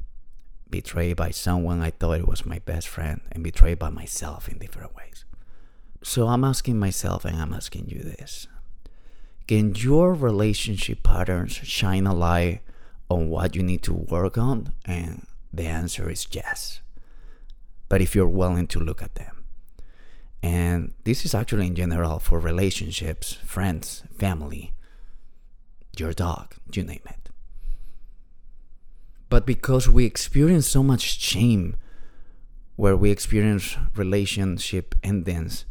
betrayed 0.68 1.16
by 1.16 1.30
someone 1.30 1.80
I 1.80 1.90
thought 1.90 2.20
it 2.20 2.28
was 2.28 2.44
my 2.44 2.58
best 2.60 2.88
friend, 2.88 3.20
and 3.32 3.44
betrayed 3.44 3.78
by 3.78 3.90
myself 3.90 4.48
in 4.48 4.58
different 4.58 4.94
ways. 4.96 5.24
So 6.02 6.28
I'm 6.28 6.44
asking 6.44 6.78
myself 6.78 7.24
and 7.24 7.36
I'm 7.36 7.52
asking 7.52 7.88
you 7.88 8.00
this 8.00 8.46
Can 9.46 9.74
your 9.74 10.14
relationship 10.14 11.02
patterns 11.02 11.52
shine 11.52 12.06
a 12.06 12.14
light 12.14 12.60
on 13.08 13.28
what 13.30 13.54
you 13.56 13.62
need 13.62 13.82
to 13.84 13.94
work 13.94 14.38
on? 14.38 14.72
And 14.84 15.26
the 15.52 15.66
answer 15.66 16.10
is 16.10 16.26
yes. 16.30 16.80
But 17.88 18.02
if 18.02 18.14
you're 18.14 18.28
willing 18.28 18.66
to 18.68 18.80
look 18.80 19.02
at 19.02 19.14
them. 19.14 19.44
And 20.42 20.92
this 21.04 21.24
is 21.24 21.34
actually 21.34 21.66
in 21.66 21.74
general 21.74 22.20
for 22.20 22.38
relationships, 22.38 23.32
friends, 23.32 24.04
family, 24.16 24.72
your 25.96 26.12
dog, 26.12 26.54
you 26.72 26.84
name 26.84 27.00
it. 27.06 27.27
But 29.28 29.44
because 29.44 29.88
we 29.88 30.04
experience 30.04 30.68
so 30.68 30.82
much 30.82 31.20
shame, 31.20 31.76
where 32.76 32.96
we 32.96 33.10
experience 33.10 33.76
relationship 33.96 34.94
endings, 35.02 35.64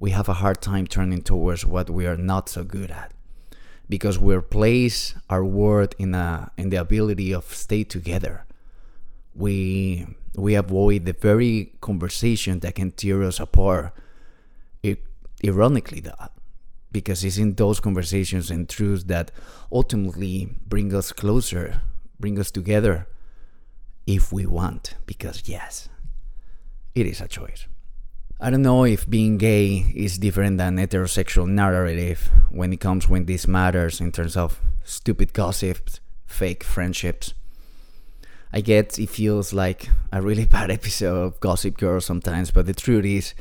we 0.00 0.10
have 0.10 0.28
a 0.28 0.34
hard 0.34 0.60
time 0.60 0.86
turning 0.86 1.22
towards 1.22 1.64
what 1.64 1.90
we 1.90 2.06
are 2.06 2.16
not 2.16 2.48
so 2.48 2.64
good 2.64 2.90
at. 2.90 3.12
Because 3.88 4.18
we're 4.18 4.42
place 4.42 5.14
our 5.30 5.44
worth 5.44 5.94
in 5.98 6.14
a 6.14 6.50
in 6.56 6.70
the 6.70 6.76
ability 6.76 7.32
of 7.32 7.54
stay 7.54 7.84
together. 7.84 8.44
We 9.34 10.06
we 10.34 10.54
avoid 10.54 11.04
the 11.04 11.12
very 11.12 11.72
conversation 11.80 12.60
that 12.60 12.74
can 12.74 12.90
tear 12.90 13.22
us 13.22 13.38
apart 13.38 13.92
it, 14.82 15.02
ironically 15.44 16.00
that 16.00 16.32
because 16.90 17.24
it's 17.24 17.38
in 17.38 17.54
those 17.54 17.78
conversations 17.80 18.50
and 18.50 18.68
truths 18.68 19.04
that 19.04 19.30
ultimately 19.70 20.56
bring 20.66 20.94
us 20.94 21.12
closer 21.12 21.80
bring 22.18 22.38
us 22.38 22.50
together 22.50 23.06
if 24.06 24.32
we 24.32 24.46
want 24.46 24.94
because 25.06 25.42
yes 25.46 25.88
it 26.94 27.06
is 27.06 27.20
a 27.20 27.28
choice 27.28 27.66
I 28.38 28.50
don't 28.50 28.60
know 28.60 28.84
if 28.84 29.08
being 29.08 29.38
gay 29.38 29.86
is 29.94 30.18
different 30.18 30.58
than 30.58 30.76
heterosexual 30.76 31.48
narrative 31.48 32.30
when 32.50 32.70
it 32.70 32.80
comes 32.80 33.08
when 33.08 33.24
this 33.24 33.46
matters 33.46 33.98
in 33.98 34.12
terms 34.12 34.36
of 34.36 34.60
stupid 34.84 35.32
gossips, 35.32 36.00
fake 36.26 36.62
friendships. 36.62 37.32
I 38.52 38.60
get 38.60 38.98
it 38.98 39.08
feels 39.08 39.54
like 39.54 39.88
a 40.12 40.20
really 40.20 40.44
bad 40.56 40.70
episode 40.70 41.16
of 41.16 41.40
Gossip 41.40 41.78
Girl 41.78 41.98
sometimes, 42.02 42.50
but 42.50 42.66
the 42.66 42.74
truth 42.74 43.06
is 43.06 43.32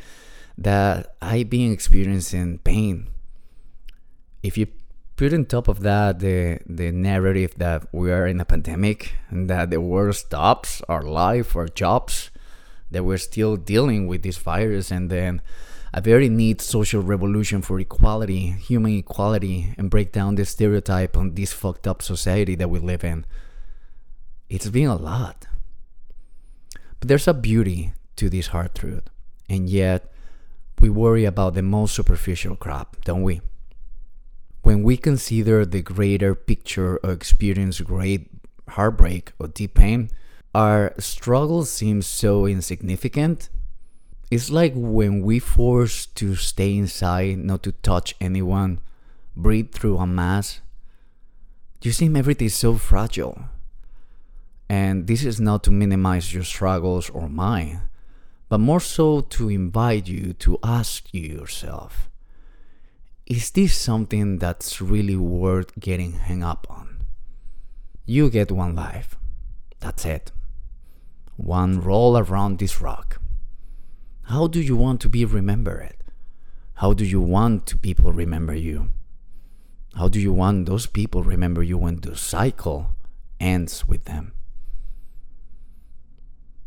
that 0.58 1.13
I've 1.22 1.50
been 1.50 1.74
experiencing 1.74 2.60
pain. 2.60 3.10
If 4.44 4.58
you 4.58 4.67
put 5.15 5.34
on 5.34 5.45
top 5.45 5.67
of 5.67 5.79
that 5.81 6.19
the 6.19 6.60
the 6.65 6.91
narrative 6.91 7.53
that 7.57 7.88
we 7.93 8.12
are 8.12 8.27
in 8.27 8.41
a 8.41 8.45
pandemic 8.45 9.13
and 9.29 9.50
that 9.50 9.69
the 9.69 9.79
world 9.79 10.15
stops, 10.15 10.81
our 10.89 11.03
life, 11.03 11.55
our 11.55 11.67
jobs, 11.67 12.31
that 12.91 13.03
we're 13.03 13.17
still 13.17 13.55
dealing 13.55 14.07
with 14.07 14.24
this 14.24 14.38
virus 14.38 14.91
and 14.91 15.10
then 15.10 15.41
a 15.93 16.01
very 16.01 16.27
neat 16.27 16.60
social 16.60 17.01
revolution 17.01 17.62
for 17.62 17.79
equality, 17.79 18.51
human 18.51 18.98
equality, 18.98 19.74
and 19.77 19.89
break 19.89 20.12
down 20.12 20.36
the 20.36 20.45
stereotype 20.45 21.15
on 21.15 21.36
this 21.36 21.53
fucked 21.53 21.88
up 21.88 22.01
society 22.01 22.55
that 22.55 22.69
we 22.69 22.79
live 22.79 23.03
in. 23.03 23.25
It's 24.50 24.67
been 24.69 24.89
a 24.89 24.98
lot. 24.98 25.48
But 27.00 27.07
there's 27.07 27.29
a 27.29 27.34
beauty 27.34 27.93
to 28.17 28.29
this 28.29 28.48
hard 28.48 28.75
truth, 28.75 29.10
and 29.48 29.69
yet 29.69 30.12
we 30.81 30.89
worry 30.89 31.24
about 31.24 31.53
the 31.53 31.62
most 31.62 31.95
superficial 31.95 32.57
crap, 32.57 33.03
don't 33.05 33.24
we? 33.24 33.39
When 34.65 34.81
we 34.81 34.98
consider 34.98 35.63
the 35.63 35.84
greater 35.84 36.34
picture 36.34 36.98
or 37.03 37.12
experience 37.12 37.79
great 37.81 38.31
heartbreak 38.69 39.31
or 39.38 39.48
deep 39.48 39.75
pain, 39.75 40.10
our 40.55 40.95
struggle 40.98 41.65
seems 41.65 42.07
so 42.07 42.48
insignificant. 42.48 43.50
It's 44.31 44.50
like 44.50 44.74
when 44.75 45.22
we 45.22 45.38
force 45.38 46.07
to 46.17 46.36
stay 46.36 46.75
inside, 46.75 47.38
not 47.38 47.62
to 47.62 47.74
touch 47.74 48.15
anyone, 48.19 48.79
breathe 49.36 49.72
through 49.72 50.00
a 50.00 50.07
mask. 50.07 50.62
You 51.84 51.91
seem 51.91 52.15
everything 52.15 52.50
so 52.50 52.74
fragile. 52.74 53.38
And 54.67 55.05
this 55.05 55.24
is 55.24 55.39
not 55.39 55.63
to 55.65 55.72
minimize 55.72 56.34
your 56.34 56.43
struggles 56.43 57.12
or 57.12 57.29
mine, 57.29 57.81
but 58.50 58.57
more 58.57 58.79
so 58.79 59.22
to 59.22 59.48
invite 59.48 60.07
you 60.07 60.34
to 60.34 60.57
ask 60.63 61.13
you 61.13 61.22
yourself 61.22 62.10
is 63.25 63.51
this 63.51 63.75
something 63.75 64.38
that's 64.38 64.82
really 64.82 65.15
worth 65.15 65.79
getting 65.79 66.13
hung 66.13 66.44
up 66.44 66.67
on? 66.70 67.03
You 68.05 68.29
get 68.29 68.51
one 68.51 68.75
life. 68.75 69.15
That's 69.79 70.05
it 70.05 70.32
one 71.38 71.82
roll 71.82 72.17
around 72.17 72.60
this 72.60 72.82
rock. 72.82 73.22
How 74.24 74.48
do 74.48 74.62
you 74.62 74.75
want 74.75 75.01
to 75.01 75.10
be 75.10 75.25
remembered? 75.25 75.96
How 76.75 76.94
do 76.94 77.05
you 77.05 77.22
want 77.22 77.65
to 77.67 77.77
people 77.77 78.12
remember 78.12 78.55
you? 78.55 78.91
How 79.96 80.08
do 80.08 80.20
you 80.20 80.34
want 80.34 80.65
those 80.65 80.88
people 80.88 81.24
remember 81.24 81.63
you 81.63 81.77
when 81.77 82.01
the 82.01 82.17
cycle 82.17 82.91
ends 83.39 83.88
with 83.88 84.05
them? 84.05 84.34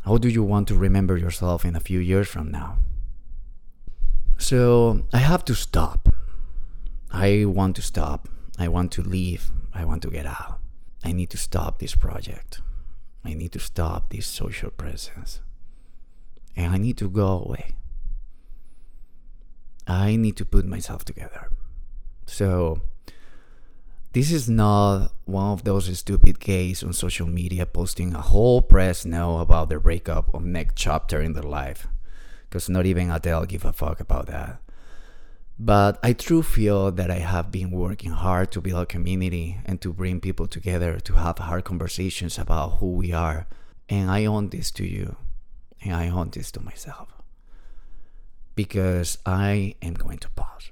How 0.04 0.16
do 0.16 0.28
you 0.28 0.42
want 0.42 0.68
to 0.68 0.74
remember 0.74 1.16
yourself 1.16 1.64
in 1.64 1.76
a 1.76 1.80
few 1.80 1.98
years 1.98 2.28
from 2.28 2.50
now? 2.50 2.78
So 4.38 5.02
I 5.12 5.18
have 5.18 5.44
to 5.46 5.54
stop. 5.54 6.08
I 7.10 7.44
want 7.44 7.76
to 7.76 7.82
stop. 7.82 8.28
I 8.58 8.68
want 8.68 8.92
to 8.92 9.02
leave. 9.02 9.50
I 9.72 9.84
want 9.84 10.02
to 10.02 10.10
get 10.10 10.26
out. 10.26 10.60
I 11.04 11.12
need 11.12 11.30
to 11.30 11.36
stop 11.36 11.78
this 11.78 11.94
project. 11.94 12.60
I 13.24 13.34
need 13.34 13.52
to 13.52 13.60
stop 13.60 14.10
this 14.10 14.26
social 14.26 14.70
presence. 14.70 15.40
And 16.56 16.74
I 16.74 16.78
need 16.78 16.98
to 16.98 17.08
go 17.08 17.44
away. 17.44 17.76
I 19.86 20.16
need 20.16 20.36
to 20.36 20.44
put 20.44 20.66
myself 20.66 21.04
together. 21.04 21.50
So, 22.26 22.82
this 24.12 24.32
is 24.32 24.48
not 24.48 25.12
one 25.24 25.52
of 25.52 25.64
those 25.64 25.96
stupid 25.98 26.40
gays 26.40 26.82
on 26.82 26.92
social 26.92 27.26
media 27.26 27.64
posting 27.64 28.14
a 28.14 28.20
whole 28.20 28.60
press 28.60 29.04
note 29.04 29.40
about 29.40 29.68
their 29.68 29.80
breakup 29.80 30.34
or 30.34 30.40
next 30.40 30.76
chapter 30.76 31.20
in 31.20 31.32
their 31.34 31.42
life. 31.42 31.86
Because 32.48 32.68
not 32.68 32.86
even 32.86 33.10
Adele 33.10 33.46
give 33.46 33.64
a 33.64 33.72
fuck 33.72 34.00
about 34.00 34.26
that. 34.26 34.60
But 35.58 35.98
I 36.04 36.12
truly 36.12 36.44
feel 36.44 36.92
that 36.92 37.10
I 37.10 37.18
have 37.18 37.50
been 37.50 37.72
working 37.72 38.12
hard 38.12 38.52
to 38.52 38.60
build 38.60 38.82
a 38.82 38.86
community 38.86 39.58
and 39.64 39.80
to 39.80 39.92
bring 39.92 40.20
people 40.20 40.46
together 40.46 41.00
to 41.00 41.14
have 41.14 41.38
hard 41.38 41.64
conversations 41.64 42.38
about 42.38 42.78
who 42.78 42.92
we 42.92 43.12
are. 43.12 43.48
And 43.88 44.08
I 44.08 44.24
own 44.24 44.50
this 44.50 44.70
to 44.72 44.86
you. 44.86 45.16
And 45.82 45.94
I 45.94 46.08
own 46.10 46.30
this 46.30 46.52
to 46.52 46.60
myself. 46.60 47.08
Because 48.54 49.18
I 49.26 49.74
am 49.82 49.94
going 49.94 50.18
to 50.18 50.30
pause. 50.30 50.70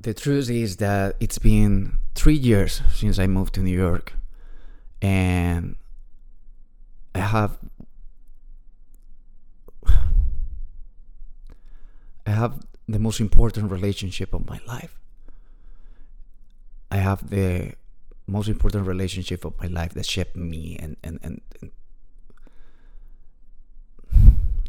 The 0.00 0.14
truth 0.14 0.50
is 0.50 0.76
that 0.76 1.16
it's 1.18 1.38
been 1.38 1.98
three 2.14 2.34
years 2.34 2.82
since 2.92 3.18
I 3.18 3.26
moved 3.26 3.54
to 3.54 3.60
New 3.60 3.76
York. 3.76 4.14
And 5.00 5.74
I 7.14 7.20
have 7.20 7.58
I 12.32 12.34
have 12.34 12.64
the 12.88 12.98
most 12.98 13.20
important 13.20 13.70
relationship 13.70 14.32
of 14.32 14.48
my 14.48 14.58
life. 14.66 14.98
I 16.90 16.96
have 16.96 17.28
the 17.28 17.74
most 18.26 18.48
important 18.48 18.86
relationship 18.86 19.44
of 19.44 19.52
my 19.60 19.66
life 19.66 19.92
that 19.92 20.06
shaped 20.06 20.34
me 20.34 20.78
and, 20.80 20.96
and, 21.04 21.18
and, 21.22 21.42
and 21.60 21.70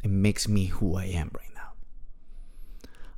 it 0.03 0.09
makes 0.09 0.45
me 0.49 0.65
who 0.65 0.97
I 0.97 1.05
am 1.05 1.31
right 1.33 1.53
now. 1.55 1.71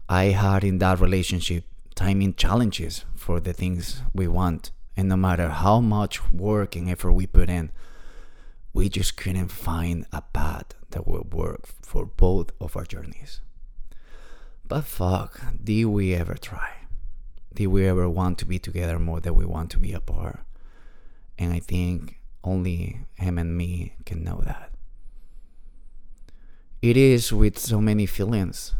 I 0.08 0.25
had 0.25 0.64
in 0.64 0.78
that 0.78 1.00
relationship 1.00 1.64
timing 1.96 2.36
challenges 2.36 3.04
for 3.16 3.40
the 3.40 3.54
things 3.54 4.04
we 4.14 4.28
want. 4.28 4.70
And 4.96 5.10
no 5.10 5.18
matter 5.18 5.50
how 5.50 5.82
much 5.82 6.32
work 6.32 6.75
and 6.75 6.88
effort 6.88 7.14
we 7.14 7.25
put 7.25 7.50
in, 7.50 7.72
we 8.74 8.90
just 8.90 9.18
couldn't 9.18 9.50
find 9.50 10.06
a 10.12 10.22
path 10.22 10.75
that 10.92 11.08
would 11.08 11.34
work 11.34 11.66
for 11.82 12.06
both 12.06 12.52
of 12.62 12.78
our 12.78 12.86
journeys. 12.86 13.42
But 14.67 14.86
fuck, 14.86 15.41
did 15.63 15.86
we 15.86 16.15
ever 16.15 16.36
try? 16.36 16.72
Did 17.53 17.67
we 17.67 17.86
ever 17.86 18.10
want 18.10 18.39
to 18.39 18.45
be 18.45 18.57
together 18.57 18.98
more 18.98 19.19
than 19.19 19.36
we 19.36 19.45
want 19.45 19.69
to 19.72 19.79
be 19.79 19.93
apart? 19.93 20.39
And 21.38 21.53
I 21.53 21.60
think 21.60 22.19
only 22.43 23.05
him 23.15 23.38
and 23.38 23.55
me 23.55 23.95
can 24.05 24.24
know 24.24 24.41
that. 24.43 24.72
It 26.81 26.98
is 26.98 27.31
with 27.31 27.60
so 27.60 27.79
many 27.79 28.05
feelings 28.05 28.74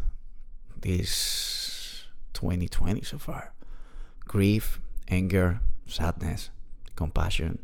this 0.76 2.04
2020 2.34 3.02
so 3.02 3.18
far 3.18 3.52
grief, 4.20 4.80
anger, 5.08 5.60
sadness, 5.86 6.50
compassion. 6.96 7.60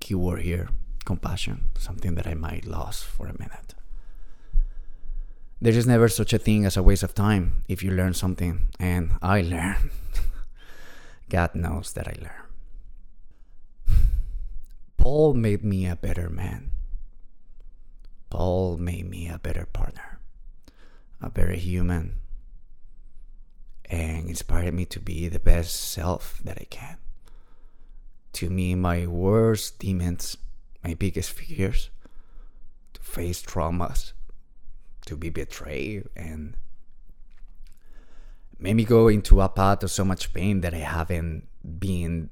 Keyword 0.00 0.42
here 0.42 0.68
compassion, 1.04 1.70
something 1.78 2.14
that 2.14 2.26
I 2.26 2.34
might 2.34 2.66
lose 2.66 3.02
for 3.02 3.26
a 3.26 3.38
minute 3.38 3.74
there 5.60 5.72
is 5.72 5.86
never 5.86 6.08
such 6.08 6.32
a 6.32 6.38
thing 6.38 6.64
as 6.64 6.76
a 6.76 6.82
waste 6.82 7.02
of 7.02 7.14
time 7.14 7.62
if 7.68 7.82
you 7.82 7.90
learn 7.90 8.14
something. 8.14 8.68
And 8.78 9.12
I 9.22 9.40
learn. 9.40 9.90
God 11.28 11.54
knows 11.54 11.92
that 11.94 12.08
I 12.08 12.16
learn. 12.20 12.44
Paul 14.96 15.34
made 15.34 15.62
me 15.62 15.86
a 15.86 15.96
better 15.96 16.30
man. 16.30 16.70
Paul 18.30 18.78
made 18.78 19.08
me 19.08 19.28
a 19.28 19.38
better 19.38 19.66
partner, 19.66 20.18
a 21.20 21.28
better 21.28 21.52
human, 21.52 22.16
and 23.84 24.28
inspired 24.28 24.72
me 24.72 24.86
to 24.86 24.98
be 24.98 25.28
the 25.28 25.38
best 25.38 25.76
self 25.76 26.40
that 26.42 26.58
I 26.58 26.64
can. 26.64 26.96
To 28.32 28.48
me, 28.48 28.74
my 28.74 29.06
worst 29.06 29.78
demons, 29.78 30.38
my 30.82 30.94
biggest 30.94 31.32
fears, 31.32 31.90
to 32.94 33.00
face 33.02 33.42
traumas, 33.42 34.13
to 35.06 35.16
be 35.16 35.30
betrayed 35.30 36.08
and 36.16 36.56
made 38.58 38.74
me 38.74 38.84
go 38.84 39.08
into 39.08 39.40
a 39.40 39.48
path 39.48 39.82
of 39.82 39.90
so 39.90 40.04
much 40.04 40.32
pain 40.32 40.60
that 40.62 40.74
I 40.74 40.78
haven't 40.78 41.48
been 41.78 42.30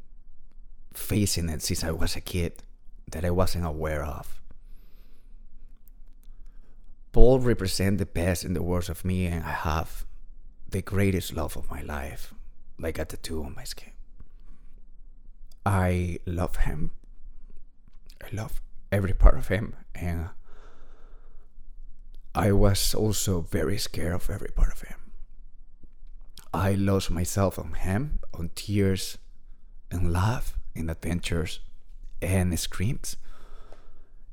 facing 0.94 1.48
it 1.48 1.62
since 1.62 1.84
I 1.84 1.90
was 1.90 2.16
a 2.16 2.20
kid 2.20 2.62
that 3.10 3.24
I 3.24 3.30
wasn't 3.30 3.66
aware 3.66 4.04
of. 4.04 4.40
Paul 7.12 7.40
represents 7.40 7.98
the 7.98 8.06
best 8.06 8.44
and 8.44 8.56
the 8.56 8.62
worst 8.62 8.88
of 8.88 9.04
me, 9.04 9.26
and 9.26 9.44
I 9.44 9.50
have 9.50 10.06
the 10.70 10.80
greatest 10.80 11.34
love 11.34 11.56
of 11.56 11.70
my 11.70 11.82
life, 11.82 12.32
like 12.78 12.98
a 12.98 13.04
tattoo 13.04 13.44
on 13.44 13.54
my 13.54 13.64
skin. 13.64 13.92
I 15.66 16.18
love 16.24 16.56
him. 16.56 16.92
I 18.22 18.34
love 18.34 18.62
every 18.90 19.12
part 19.12 19.36
of 19.36 19.48
him, 19.48 19.76
and 19.94 20.30
I 22.34 22.52
was 22.52 22.94
also 22.94 23.42
very 23.42 23.76
scared 23.76 24.14
of 24.14 24.30
every 24.30 24.48
part 24.48 24.72
of 24.72 24.80
him. 24.80 24.96
I 26.54 26.72
lost 26.72 27.10
myself 27.10 27.58
on 27.58 27.74
him, 27.74 28.20
on 28.32 28.50
tears 28.54 29.18
and 29.90 30.12
love, 30.12 30.54
and 30.74 30.90
adventures 30.90 31.60
and 32.22 32.58
screams. 32.58 33.16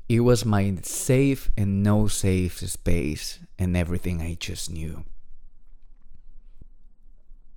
It 0.07 0.21
was 0.21 0.45
my 0.45 0.77
safe 0.81 1.51
and 1.57 1.83
no 1.83 2.07
safe 2.07 2.59
space 2.59 3.39
and 3.57 3.75
everything 3.75 4.21
I 4.21 4.35
just 4.35 4.71
knew. 4.71 5.03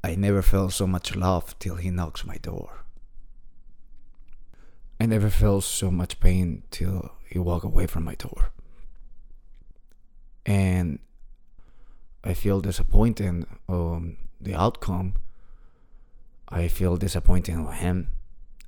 I 0.02 0.16
never 0.16 0.42
felt 0.42 0.72
so 0.72 0.88
much 0.88 1.14
love 1.14 1.56
till 1.60 1.76
he 1.76 1.90
knocks 1.90 2.24
my 2.24 2.36
door. 2.38 2.84
I 5.00 5.06
never 5.06 5.30
felt 5.30 5.62
so 5.62 5.90
much 5.90 6.18
pain 6.18 6.64
till 6.72 7.12
he 7.28 7.38
walked 7.38 7.64
away 7.64 7.86
from 7.86 8.04
my 8.04 8.16
door 8.16 8.50
and 10.46 10.98
I 12.24 12.34
feel 12.34 12.60
disappointed 12.60 13.46
on 13.68 14.16
the 14.40 14.54
outcome. 14.54 15.14
I 16.48 16.68
feel 16.68 16.96
disappointed 16.96 17.54
on 17.54 17.72
him, 17.72 18.08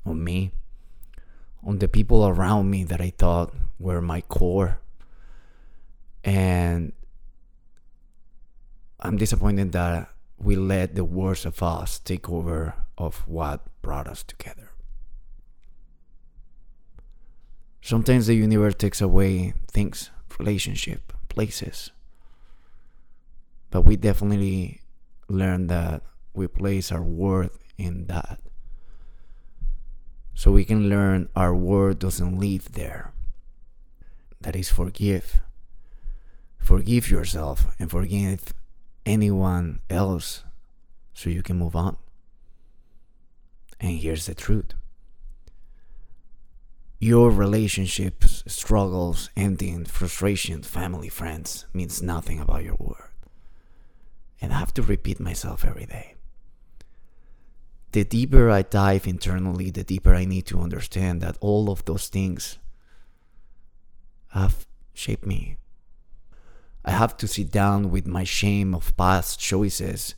on 0.04 0.24
me, 0.24 0.52
on 1.62 1.78
the 1.78 1.88
people 1.88 2.26
around 2.26 2.70
me 2.70 2.84
that 2.84 3.00
I 3.00 3.10
thought 3.16 3.54
were 3.78 4.00
my 4.00 4.20
core. 4.22 4.80
And 6.24 6.92
I'm 9.00 9.16
disappointed 9.16 9.72
that 9.72 10.08
we 10.38 10.56
let 10.56 10.94
the 10.94 11.04
worst 11.04 11.44
of 11.44 11.62
us 11.62 11.98
take 11.98 12.28
over 12.28 12.74
of 12.96 13.26
what 13.28 13.66
brought 13.82 14.08
us 14.08 14.22
together. 14.22 14.70
Sometimes 17.82 18.26
the 18.26 18.34
universe 18.34 18.74
takes 18.74 19.02
away 19.02 19.52
things, 19.70 20.10
relationship, 20.38 21.12
places. 21.34 21.90
But 23.70 23.82
we 23.82 23.96
definitely 23.96 24.80
learn 25.28 25.66
that 25.66 26.02
we 26.32 26.46
place 26.46 26.92
our 26.92 27.02
worth 27.02 27.58
in 27.76 28.06
that. 28.06 28.40
So 30.34 30.50
we 30.50 30.64
can 30.64 30.88
learn 30.88 31.28
our 31.36 31.54
worth 31.54 31.98
doesn't 31.98 32.38
live 32.38 32.72
there. 32.72 33.12
That 34.40 34.56
is 34.56 34.68
forgive. 34.68 35.40
Forgive 36.58 37.10
yourself 37.10 37.74
and 37.78 37.90
forgive 37.90 38.52
anyone 39.06 39.80
else 39.90 40.44
so 41.12 41.30
you 41.30 41.42
can 41.42 41.58
move 41.58 41.76
on. 41.76 41.96
And 43.80 43.98
here's 43.98 44.26
the 44.26 44.34
truth 44.34 44.74
your 46.98 47.30
relationships, 47.30 48.33
struggles, 48.46 49.30
ending, 49.36 49.84
frustration, 49.84 50.62
family, 50.62 51.08
friends 51.08 51.66
means 51.72 52.02
nothing 52.02 52.40
about 52.40 52.64
your 52.64 52.76
worth. 52.78 53.10
And 54.40 54.52
I 54.52 54.58
have 54.58 54.74
to 54.74 54.82
repeat 54.82 55.18
myself 55.18 55.64
every 55.64 55.86
day. 55.86 56.14
The 57.92 58.04
deeper 58.04 58.50
I 58.50 58.62
dive 58.62 59.06
internally, 59.06 59.70
the 59.70 59.84
deeper 59.84 60.14
I 60.14 60.24
need 60.24 60.46
to 60.46 60.60
understand 60.60 61.20
that 61.20 61.38
all 61.40 61.70
of 61.70 61.84
those 61.84 62.08
things 62.08 62.58
have 64.30 64.66
shaped 64.92 65.24
me. 65.24 65.56
I 66.84 66.90
have 66.90 67.16
to 67.18 67.28
sit 67.28 67.50
down 67.50 67.90
with 67.90 68.06
my 68.06 68.24
shame 68.24 68.74
of 68.74 68.96
past 68.96 69.40
choices 69.40 70.16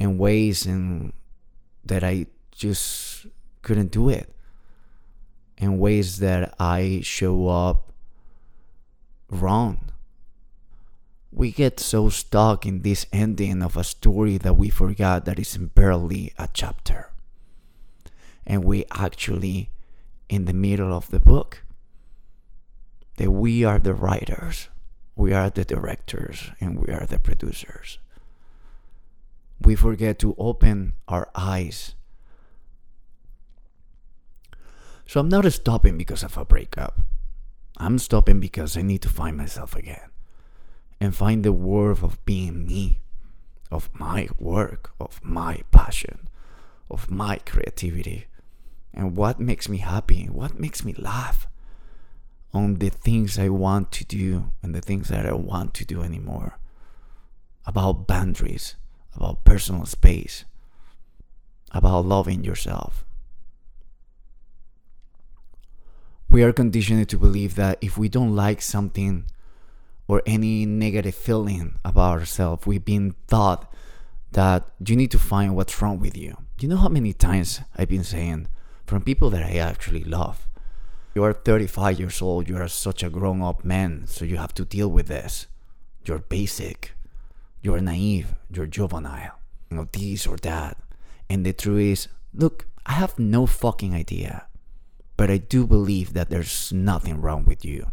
and 0.00 0.18
ways 0.18 0.66
in 0.66 1.12
that 1.84 2.02
I 2.02 2.26
just 2.50 3.26
couldn't 3.62 3.92
do 3.92 4.08
it 4.08 4.33
in 5.58 5.78
ways 5.78 6.18
that 6.18 6.54
I 6.58 7.00
show 7.02 7.48
up 7.48 7.92
wrong. 9.30 9.90
We 11.32 11.50
get 11.50 11.80
so 11.80 12.08
stuck 12.08 12.64
in 12.64 12.82
this 12.82 13.06
ending 13.12 13.62
of 13.62 13.76
a 13.76 13.84
story 13.84 14.38
that 14.38 14.54
we 14.54 14.68
forgot 14.68 15.24
that 15.24 15.38
it's 15.38 15.56
barely 15.56 16.32
a 16.38 16.48
chapter. 16.52 17.10
And 18.46 18.64
we 18.64 18.84
actually 18.92 19.70
in 20.28 20.44
the 20.44 20.54
middle 20.54 20.92
of 20.92 21.10
the 21.10 21.20
book. 21.20 21.62
That 23.16 23.30
we 23.30 23.64
are 23.64 23.78
the 23.78 23.94
writers 23.94 24.68
we 25.16 25.32
are 25.32 25.50
the 25.50 25.64
directors 25.64 26.50
and 26.60 26.78
we 26.78 26.92
are 26.92 27.06
the 27.06 27.18
producers. 27.18 27.98
We 29.60 29.76
forget 29.76 30.18
to 30.20 30.34
open 30.36 30.94
our 31.06 31.30
eyes. 31.34 31.94
So 35.06 35.20
I'm 35.20 35.28
not 35.28 35.50
stopping 35.52 35.98
because 35.98 36.22
of 36.22 36.36
a 36.36 36.44
breakup. 36.44 37.00
I'm 37.76 37.98
stopping 37.98 38.40
because 38.40 38.76
I 38.76 38.82
need 38.82 39.02
to 39.02 39.08
find 39.08 39.36
myself 39.36 39.74
again 39.74 40.10
and 41.00 41.14
find 41.14 41.44
the 41.44 41.52
worth 41.52 42.02
of 42.02 42.24
being 42.24 42.66
me, 42.66 43.00
of 43.70 43.90
my 43.92 44.28
work, 44.38 44.92
of 45.00 45.20
my 45.24 45.62
passion, 45.70 46.28
of 46.90 47.10
my 47.10 47.38
creativity, 47.38 48.26
and 48.92 49.16
what 49.16 49.40
makes 49.40 49.68
me 49.68 49.78
happy, 49.78 50.26
what 50.26 50.58
makes 50.58 50.84
me 50.84 50.94
laugh 50.96 51.48
on 52.52 52.76
the 52.76 52.88
things 52.88 53.38
I 53.38 53.48
want 53.48 53.90
to 53.92 54.04
do 54.04 54.52
and 54.62 54.74
the 54.74 54.80
things 54.80 55.08
that 55.08 55.26
I 55.26 55.30
don't 55.30 55.46
want 55.46 55.74
to 55.74 55.84
do 55.84 56.02
anymore. 56.02 56.58
About 57.66 58.06
boundaries, 58.06 58.76
about 59.16 59.44
personal 59.44 59.86
space, 59.86 60.44
about 61.72 62.06
loving 62.06 62.44
yourself. 62.44 63.04
We 66.34 66.42
are 66.42 66.52
conditioned 66.52 67.08
to 67.10 67.16
believe 67.16 67.54
that 67.54 67.78
if 67.80 67.96
we 67.96 68.08
don't 68.08 68.34
like 68.34 68.60
something 68.60 69.26
or 70.08 70.20
any 70.26 70.66
negative 70.66 71.14
feeling 71.14 71.78
about 71.84 72.18
ourselves, 72.18 72.66
we've 72.66 72.84
been 72.84 73.14
taught 73.28 73.72
that 74.32 74.66
you 74.84 74.96
need 74.96 75.12
to 75.12 75.18
find 75.20 75.54
what's 75.54 75.80
wrong 75.80 76.00
with 76.00 76.16
you. 76.16 76.36
Do 76.58 76.66
you 76.66 76.70
know 76.70 76.82
how 76.82 76.88
many 76.88 77.12
times 77.12 77.60
I've 77.78 77.88
been 77.88 78.02
saying 78.02 78.48
from 78.84 79.02
people 79.02 79.30
that 79.30 79.44
I 79.44 79.58
actually 79.58 80.02
love? 80.02 80.48
You 81.14 81.22
are 81.22 81.32
35 81.32 82.00
years 82.00 82.20
old, 82.20 82.48
you 82.48 82.56
are 82.56 82.66
such 82.66 83.04
a 83.04 83.10
grown 83.10 83.40
up 83.40 83.64
man, 83.64 84.08
so 84.08 84.24
you 84.24 84.36
have 84.36 84.54
to 84.54 84.64
deal 84.64 84.88
with 84.88 85.06
this. 85.06 85.46
You're 86.04 86.18
basic, 86.18 86.94
you're 87.62 87.80
naive, 87.80 88.34
you're 88.50 88.66
juvenile, 88.66 89.38
you 89.70 89.76
know, 89.76 89.86
this 89.92 90.26
or 90.26 90.36
that. 90.38 90.78
And 91.30 91.46
the 91.46 91.52
truth 91.52 91.80
is, 91.80 92.08
look, 92.34 92.66
I 92.86 92.94
have 92.94 93.20
no 93.20 93.46
fucking 93.46 93.94
idea, 93.94 94.48
but 95.16 95.30
I 95.30 95.38
do 95.38 95.66
believe 95.66 96.12
that 96.14 96.30
there's 96.30 96.72
nothing 96.72 97.20
wrong 97.20 97.44
with 97.44 97.64
you, 97.64 97.90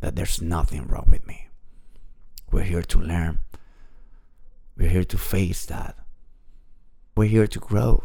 that 0.00 0.16
there's 0.16 0.42
nothing 0.42 0.86
wrong 0.86 1.08
with 1.10 1.26
me. 1.26 1.48
We're 2.50 2.64
here 2.64 2.82
to 2.82 2.98
learn, 2.98 3.38
we're 4.76 4.88
here 4.88 5.04
to 5.04 5.18
face 5.18 5.66
that, 5.66 5.96
we're 7.16 7.28
here 7.28 7.46
to 7.46 7.58
grow. 7.58 8.04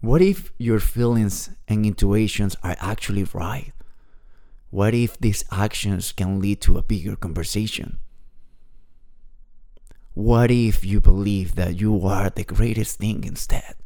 What 0.00 0.20
if 0.20 0.52
your 0.58 0.80
feelings 0.80 1.48
and 1.66 1.86
intuitions 1.86 2.56
are 2.62 2.76
actually 2.78 3.24
right? 3.32 3.72
What 4.68 4.92
if 4.92 5.16
these 5.18 5.44
actions 5.50 6.12
can 6.12 6.40
lead 6.40 6.60
to 6.62 6.76
a 6.76 6.82
bigger 6.82 7.16
conversation? 7.16 7.98
What 10.12 10.50
if 10.50 10.84
you 10.84 11.00
believe 11.00 11.54
that 11.54 11.80
you 11.80 12.06
are 12.06 12.28
the 12.28 12.44
greatest 12.44 12.98
thing 12.98 13.24
instead? 13.24 13.76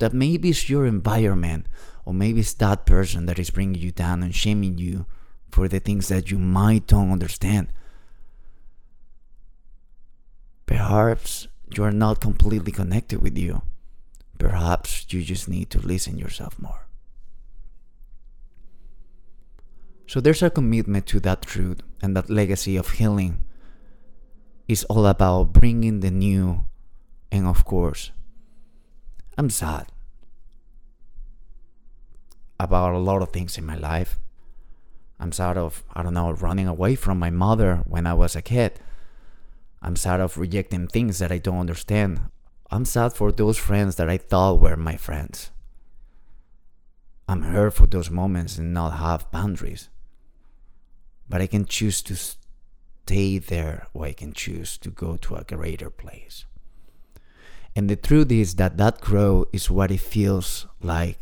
That 0.00 0.12
maybe 0.12 0.50
it's 0.50 0.68
your 0.68 0.86
environment, 0.86 1.66
or 2.04 2.12
maybe 2.12 2.40
it's 2.40 2.54
that 2.54 2.84
person 2.84 3.26
that 3.26 3.38
is 3.38 3.50
bringing 3.50 3.80
you 3.80 3.92
down 3.92 4.22
and 4.22 4.34
shaming 4.34 4.76
you 4.78 5.06
for 5.50 5.68
the 5.68 5.78
things 5.78 6.08
that 6.08 6.30
you 6.30 6.38
might 6.38 6.86
don't 6.86 7.12
understand. 7.12 7.72
Perhaps 10.66 11.48
you 11.70 11.84
are 11.84 11.92
not 11.92 12.20
completely 12.20 12.72
connected 12.72 13.20
with 13.20 13.36
you. 13.36 13.62
Perhaps 14.38 15.06
you 15.10 15.22
just 15.22 15.48
need 15.48 15.70
to 15.70 15.78
listen 15.78 16.18
yourself 16.18 16.58
more. 16.58 16.86
So 20.06 20.20
there's 20.20 20.42
a 20.42 20.50
commitment 20.50 21.06
to 21.06 21.20
that 21.20 21.42
truth 21.42 21.82
and 22.02 22.16
that 22.16 22.30
legacy 22.30 22.76
of 22.76 22.98
healing 22.98 23.44
is 24.66 24.82
all 24.84 25.06
about 25.06 25.52
bringing 25.52 26.00
the 26.00 26.10
new 26.10 26.64
and 27.30 27.46
of 27.46 27.64
course 27.64 28.10
I'm 29.38 29.50
sad 29.50 29.86
about 32.58 32.92
a 32.94 32.98
lot 32.98 33.22
of 33.22 33.30
things 33.30 33.56
in 33.56 33.64
my 33.64 33.76
life. 33.76 34.18
I'm 35.18 35.32
sad 35.32 35.56
of 35.56 35.82
I 35.94 36.02
don't 36.02 36.14
know 36.14 36.32
running 36.32 36.68
away 36.68 36.94
from 36.94 37.18
my 37.18 37.30
mother 37.30 37.82
when 37.86 38.06
I 38.06 38.14
was 38.14 38.36
a 38.36 38.42
kid. 38.42 38.80
I'm 39.82 39.96
sad 39.96 40.20
of 40.20 40.36
rejecting 40.36 40.86
things 40.86 41.18
that 41.18 41.32
I 41.32 41.38
don't 41.38 41.58
understand. 41.58 42.20
I'm 42.70 42.84
sad 42.84 43.14
for 43.14 43.32
those 43.32 43.56
friends 43.56 43.96
that 43.96 44.10
I 44.10 44.18
thought 44.18 44.60
were 44.60 44.76
my 44.76 44.96
friends. 44.96 45.50
I'm 47.26 47.42
hurt 47.42 47.74
for 47.74 47.86
those 47.86 48.10
moments 48.10 48.58
and 48.58 48.74
not 48.74 48.98
have 48.98 49.30
boundaries. 49.30 49.88
But 51.28 51.40
I 51.40 51.46
can 51.46 51.64
choose 51.64 52.02
to 52.02 52.16
stay 52.16 53.38
there 53.38 53.86
or 53.94 54.06
I 54.06 54.12
can 54.12 54.32
choose 54.32 54.76
to 54.78 54.90
go 54.90 55.16
to 55.16 55.36
a 55.36 55.44
greater 55.44 55.90
place. 55.90 56.44
And 57.76 57.88
the 57.88 57.96
truth 57.96 58.30
is 58.32 58.56
that 58.56 58.76
that 58.78 59.00
growth 59.00 59.48
is 59.52 59.70
what 59.70 59.90
it 59.90 60.00
feels 60.00 60.66
like 60.82 61.18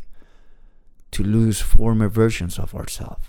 to 1.11 1.23
lose 1.23 1.61
former 1.61 2.09
versions 2.09 2.57
of 2.57 2.75
ourselves. 2.75 3.27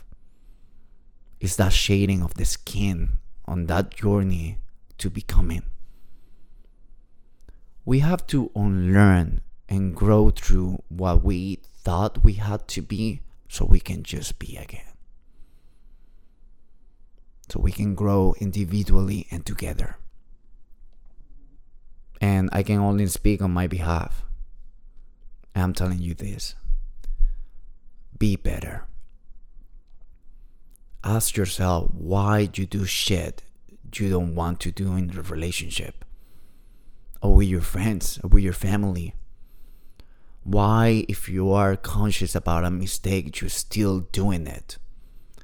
It's 1.41 1.57
that 1.57 1.73
shading 1.73 2.23
of 2.23 2.35
the 2.35 2.45
skin 2.45 3.19
on 3.47 3.67
that 3.67 3.95
journey 3.95 4.59
to 4.99 5.09
becoming 5.09 5.63
we 7.85 8.01
have 8.01 8.27
to 8.29 8.51
unlearn 8.55 9.41
and 9.69 9.97
grow 9.97 10.31
through 10.31 10.83
what 10.89 11.25
we 11.25 11.59
thought 11.83 12.23
we 12.23 12.35
had 12.35 12.69
to 12.69 12.83
be 12.83 13.21
so 13.49 13.65
we 13.65 13.81
can 13.81 14.03
just 14.03 14.39
be 14.39 14.57
again. 14.57 14.95
So 17.49 17.59
we 17.59 17.73
can 17.73 17.95
grow 17.95 18.35
individually 18.39 19.27
and 19.31 19.45
together. 19.45 19.97
And 22.21 22.51
I 22.53 22.63
can 22.63 22.79
only 22.79 23.07
speak 23.07 23.41
on 23.41 23.51
my 23.51 23.67
behalf. 23.67 24.25
I'm 25.55 25.73
telling 25.73 25.99
you 25.99 26.15
this 26.15 26.55
be 28.19 28.37
better. 28.37 28.87
Ask 31.03 31.37
yourself 31.37 31.91
why 31.95 32.51
you 32.55 32.67
do 32.67 32.85
shit 32.85 33.43
you 33.99 34.11
don't 34.11 34.35
want 34.35 34.61
to 34.61 34.71
do 34.71 34.95
in 34.95 35.09
the 35.09 35.23
relationship 35.23 36.05
or 37.23 37.35
with 37.35 37.49
your 37.49 37.61
friends 37.61 38.21
or 38.23 38.29
with 38.29 38.45
your 38.45 38.53
family? 38.53 39.15
Why, 40.43 41.05
if 41.09 41.29
you 41.29 41.53
are 41.53 41.77
conscious 41.77 42.35
about 42.35 42.65
a 42.65 42.71
mistake, 42.71 43.41
you're 43.41 43.51
still 43.51 44.01
doing 44.01 44.47
it? 44.47 44.79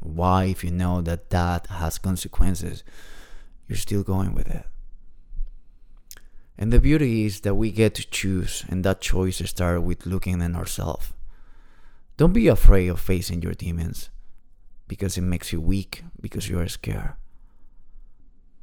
Why, 0.01 0.45
if 0.45 0.65
you 0.65 0.71
know 0.71 1.03
that 1.03 1.31
that 1.31 1.67
has 1.67 1.99
consequences, 1.99 2.83
you're 3.69 3.77
still 3.77 4.03
going 4.03 4.35
with 4.35 4.49
it? 4.49 4.65
And 6.59 6.73
the 6.73 6.81
beauty 6.81 7.27
is 7.27 7.41
that 7.41 7.55
we 7.55 7.71
get 7.71 7.95
to 7.97 8.09
choose, 8.09 8.65
and 8.69 8.85
that 8.85 9.01
choice 9.01 9.43
starts 9.45 9.83
with 9.83 10.07
looking 10.07 10.41
at 10.41 10.55
ourselves. 10.55 11.13
Don't 12.17 12.33
be 12.33 12.49
afraid 12.49 12.89
of 12.89 12.99
facing 12.99 13.43
your 13.43 13.53
demons 13.53 14.09
because 14.89 15.19
it 15.19 15.23
makes 15.23 15.53
you 15.53 15.61
weak, 15.61 16.03
because 16.21 16.49
you 16.49 16.59
are 16.59 16.69
scared. 16.69 17.13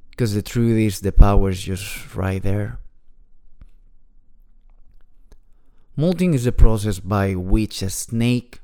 Because 0.09 0.33
the 0.33 0.41
truth 0.41 0.77
is, 0.77 1.01
the 1.01 1.11
power 1.11 1.49
is 1.49 1.61
just 1.61 2.15
right 2.15 2.41
there. 2.41 2.79
Molting 5.95 6.33
is 6.33 6.45
the 6.45 6.51
process 6.51 6.99
by 6.99 7.35
which 7.35 7.83
a 7.83 7.89
snake 7.89 8.61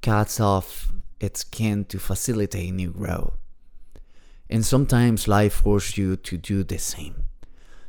cuts 0.00 0.40
off 0.40 0.92
its 1.20 1.40
skin 1.40 1.84
to 1.86 1.98
facilitate 1.98 2.72
new 2.72 2.90
growth. 2.90 3.36
And 4.48 4.64
sometimes 4.64 5.28
life 5.28 5.52
forces 5.52 5.98
you 5.98 6.16
to 6.16 6.38
do 6.38 6.64
the 6.64 6.78
same. 6.78 7.24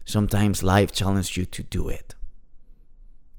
Sometimes 0.09 0.63
life 0.63 0.91
challenges 0.91 1.37
you 1.37 1.45
to 1.45 1.61
do 1.61 1.87
it, 1.87 2.15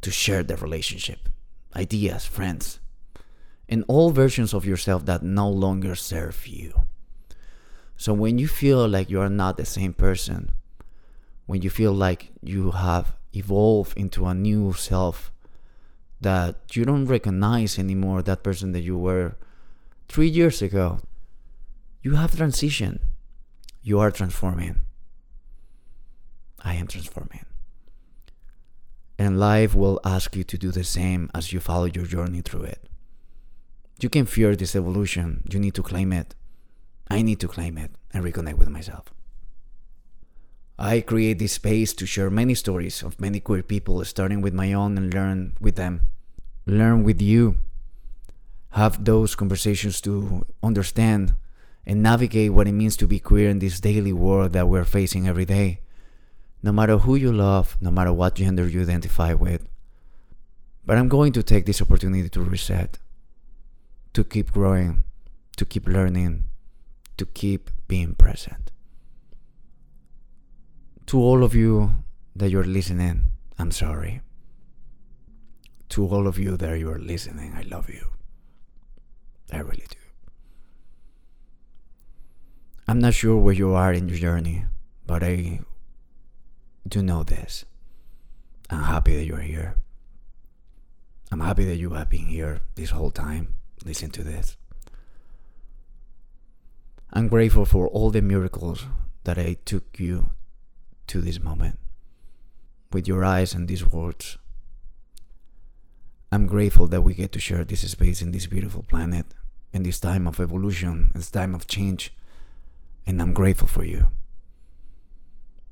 to 0.02 0.10
share 0.12 0.44
the 0.44 0.54
relationship, 0.54 1.28
ideas, 1.74 2.26
friends, 2.26 2.78
and 3.68 3.84
all 3.88 4.10
versions 4.12 4.54
of 4.54 4.64
yourself 4.64 5.04
that 5.06 5.24
no 5.24 5.50
longer 5.50 5.96
serve 5.96 6.46
you. 6.46 6.82
So 7.96 8.12
when 8.12 8.38
you 8.38 8.46
feel 8.46 8.86
like 8.86 9.10
you 9.10 9.20
are 9.20 9.28
not 9.28 9.56
the 9.56 9.64
same 9.64 9.92
person, 9.92 10.52
when 11.46 11.60
you 11.60 11.70
feel 11.70 11.92
like 11.92 12.30
you 12.40 12.70
have 12.70 13.16
evolved 13.34 13.98
into 13.98 14.26
a 14.26 14.32
new 14.32 14.72
self 14.72 15.32
that 16.20 16.54
you 16.76 16.84
don't 16.84 17.06
recognize 17.06 17.80
anymore 17.80 18.22
that 18.22 18.44
person 18.44 18.70
that 18.70 18.82
you 18.82 18.96
were 18.96 19.34
three 20.08 20.28
years 20.28 20.62
ago. 20.62 21.00
You 22.00 22.14
have 22.14 22.36
transition. 22.36 23.00
You 23.82 23.98
are 23.98 24.12
transforming. 24.12 24.82
I 26.60 26.74
am 26.74 26.86
transforming. 26.86 27.44
And 29.18 29.38
life 29.38 29.74
will 29.74 30.00
ask 30.04 30.34
you 30.34 30.44
to 30.44 30.56
do 30.56 30.70
the 30.70 30.84
same 30.84 31.30
as 31.34 31.52
you 31.52 31.60
follow 31.60 31.84
your 31.84 32.06
journey 32.06 32.40
through 32.40 32.62
it. 32.62 32.88
You 34.00 34.08
can 34.08 34.24
fear 34.24 34.56
this 34.56 34.74
evolution. 34.74 35.44
You 35.50 35.58
need 35.60 35.74
to 35.74 35.82
claim 35.82 36.12
it. 36.12 36.34
I 37.10 37.22
need 37.22 37.40
to 37.40 37.48
claim 37.48 37.76
it 37.76 37.90
and 38.12 38.24
reconnect 38.24 38.54
with 38.56 38.68
myself. 38.68 39.06
I 40.78 41.02
create 41.02 41.38
this 41.38 41.52
space 41.52 41.92
to 41.94 42.06
share 42.06 42.30
many 42.30 42.54
stories 42.54 43.02
of 43.02 43.20
many 43.20 43.40
queer 43.40 43.62
people, 43.62 44.02
starting 44.06 44.40
with 44.40 44.54
my 44.54 44.72
own 44.72 44.96
and 44.96 45.12
learn 45.12 45.54
with 45.60 45.76
them. 45.76 46.00
Learn 46.64 47.04
with 47.04 47.20
you. 47.20 47.56
have 48.70 49.04
those 49.04 49.34
conversations 49.34 50.00
to 50.00 50.46
understand 50.62 51.34
and 51.84 52.02
navigate 52.02 52.52
what 52.52 52.68
it 52.68 52.72
means 52.72 52.96
to 52.96 53.06
be 53.06 53.18
queer 53.18 53.50
in 53.50 53.58
this 53.58 53.80
daily 53.80 54.12
world 54.12 54.52
that 54.52 54.68
we're 54.68 54.84
facing 54.84 55.26
every 55.26 55.44
day. 55.44 55.80
No 56.62 56.72
matter 56.72 56.98
who 56.98 57.14
you 57.16 57.32
love, 57.32 57.76
no 57.80 57.90
matter 57.90 58.12
what 58.12 58.34
gender 58.34 58.68
you 58.68 58.82
identify 58.82 59.32
with. 59.32 59.66
But 60.84 60.98
I'm 60.98 61.08
going 61.08 61.32
to 61.32 61.42
take 61.42 61.66
this 61.66 61.80
opportunity 61.80 62.28
to 62.28 62.42
reset, 62.42 62.98
to 64.12 64.24
keep 64.24 64.52
growing, 64.52 65.04
to 65.56 65.64
keep 65.64 65.86
learning, 65.86 66.44
to 67.16 67.26
keep 67.26 67.70
being 67.86 68.14
present. 68.14 68.70
To 71.06 71.18
all 71.18 71.42
of 71.42 71.54
you 71.54 71.94
that 72.36 72.50
you're 72.50 72.64
listening, 72.64 73.26
I'm 73.58 73.70
sorry. 73.70 74.20
To 75.90 76.06
all 76.06 76.26
of 76.26 76.38
you 76.38 76.56
that 76.56 76.78
you're 76.78 76.98
listening, 76.98 77.54
I 77.54 77.62
love 77.62 77.88
you. 77.88 78.06
I 79.52 79.58
really 79.58 79.86
do. 79.88 79.96
I'm 82.86 83.00
not 83.00 83.14
sure 83.14 83.36
where 83.36 83.54
you 83.54 83.74
are 83.74 83.92
in 83.92 84.08
your 84.08 84.18
journey, 84.18 84.64
but 85.06 85.22
I 85.22 85.60
do 86.86 87.02
know 87.02 87.22
this. 87.22 87.64
I'm 88.68 88.84
happy 88.84 89.16
that 89.16 89.24
you're 89.24 89.38
here. 89.38 89.76
I'm 91.32 91.40
happy 91.40 91.64
that 91.64 91.76
you 91.76 91.90
have 91.90 92.08
been 92.08 92.26
here 92.26 92.60
this 92.74 92.90
whole 92.90 93.10
time. 93.10 93.54
Listen 93.84 94.10
to 94.10 94.22
this. 94.22 94.56
I'm 97.12 97.28
grateful 97.28 97.64
for 97.64 97.88
all 97.88 98.10
the 98.10 98.22
miracles 98.22 98.86
that 99.24 99.38
I 99.38 99.56
took 99.64 99.98
you 99.98 100.30
to 101.08 101.20
this 101.20 101.40
moment 101.40 101.78
with 102.92 103.08
your 103.08 103.24
eyes 103.24 103.54
and 103.54 103.68
these 103.68 103.86
words. 103.86 104.38
I'm 106.32 106.46
grateful 106.46 106.86
that 106.88 107.02
we 107.02 107.14
get 107.14 107.32
to 107.32 107.40
share 107.40 107.64
this 107.64 107.88
space 107.90 108.22
in 108.22 108.30
this 108.30 108.46
beautiful 108.46 108.84
planet, 108.84 109.26
in 109.72 109.82
this 109.82 109.98
time 109.98 110.26
of 110.26 110.38
evolution, 110.38 111.10
this 111.14 111.30
time 111.30 111.54
of 111.54 111.66
change 111.66 112.12
and 113.06 113.20
I'm 113.20 113.32
grateful 113.32 113.66
for 113.66 113.84
you. 113.84 114.06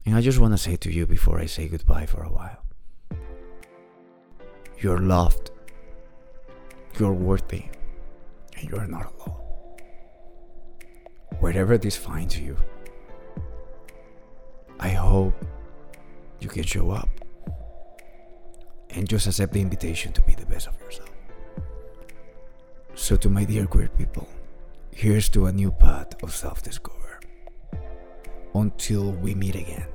And 0.08 0.16
I 0.16 0.22
just 0.22 0.38
want 0.38 0.54
to 0.54 0.58
say 0.58 0.74
to 0.76 0.90
you 0.90 1.06
before 1.06 1.38
I 1.38 1.44
say 1.44 1.68
goodbye 1.68 2.06
for 2.06 2.22
a 2.22 2.30
while. 2.30 2.64
You're 4.78 5.00
loved, 5.00 5.50
you're 6.98 7.12
worthy, 7.12 7.64
and 8.56 8.70
you're 8.70 8.86
not 8.86 9.12
alone. 9.12 9.36
Wherever 11.40 11.76
this 11.76 11.94
finds 11.94 12.38
you, 12.38 12.56
I 14.80 14.88
hope 14.88 15.34
you 16.40 16.48
can 16.48 16.62
show 16.62 16.90
up. 16.90 17.10
And 18.88 19.06
just 19.06 19.26
accept 19.26 19.52
the 19.52 19.60
invitation 19.60 20.14
to 20.14 20.22
be 20.22 20.32
the 20.32 20.46
best 20.46 20.68
of 20.68 20.80
yourself. 20.80 21.10
So, 22.94 23.14
to 23.16 23.28
my 23.28 23.44
dear 23.44 23.66
queer 23.66 23.88
people, 23.88 24.26
here's 24.90 25.28
to 25.28 25.44
a 25.46 25.52
new 25.52 25.70
path 25.70 26.22
of 26.22 26.34
self 26.34 26.62
discovery 26.62 26.98
until 28.54 29.12
we 29.12 29.34
meet 29.34 29.54
again, 29.54 29.86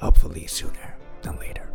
hopefully 0.00 0.46
sooner 0.46 0.96
than 1.22 1.38
later. 1.38 1.69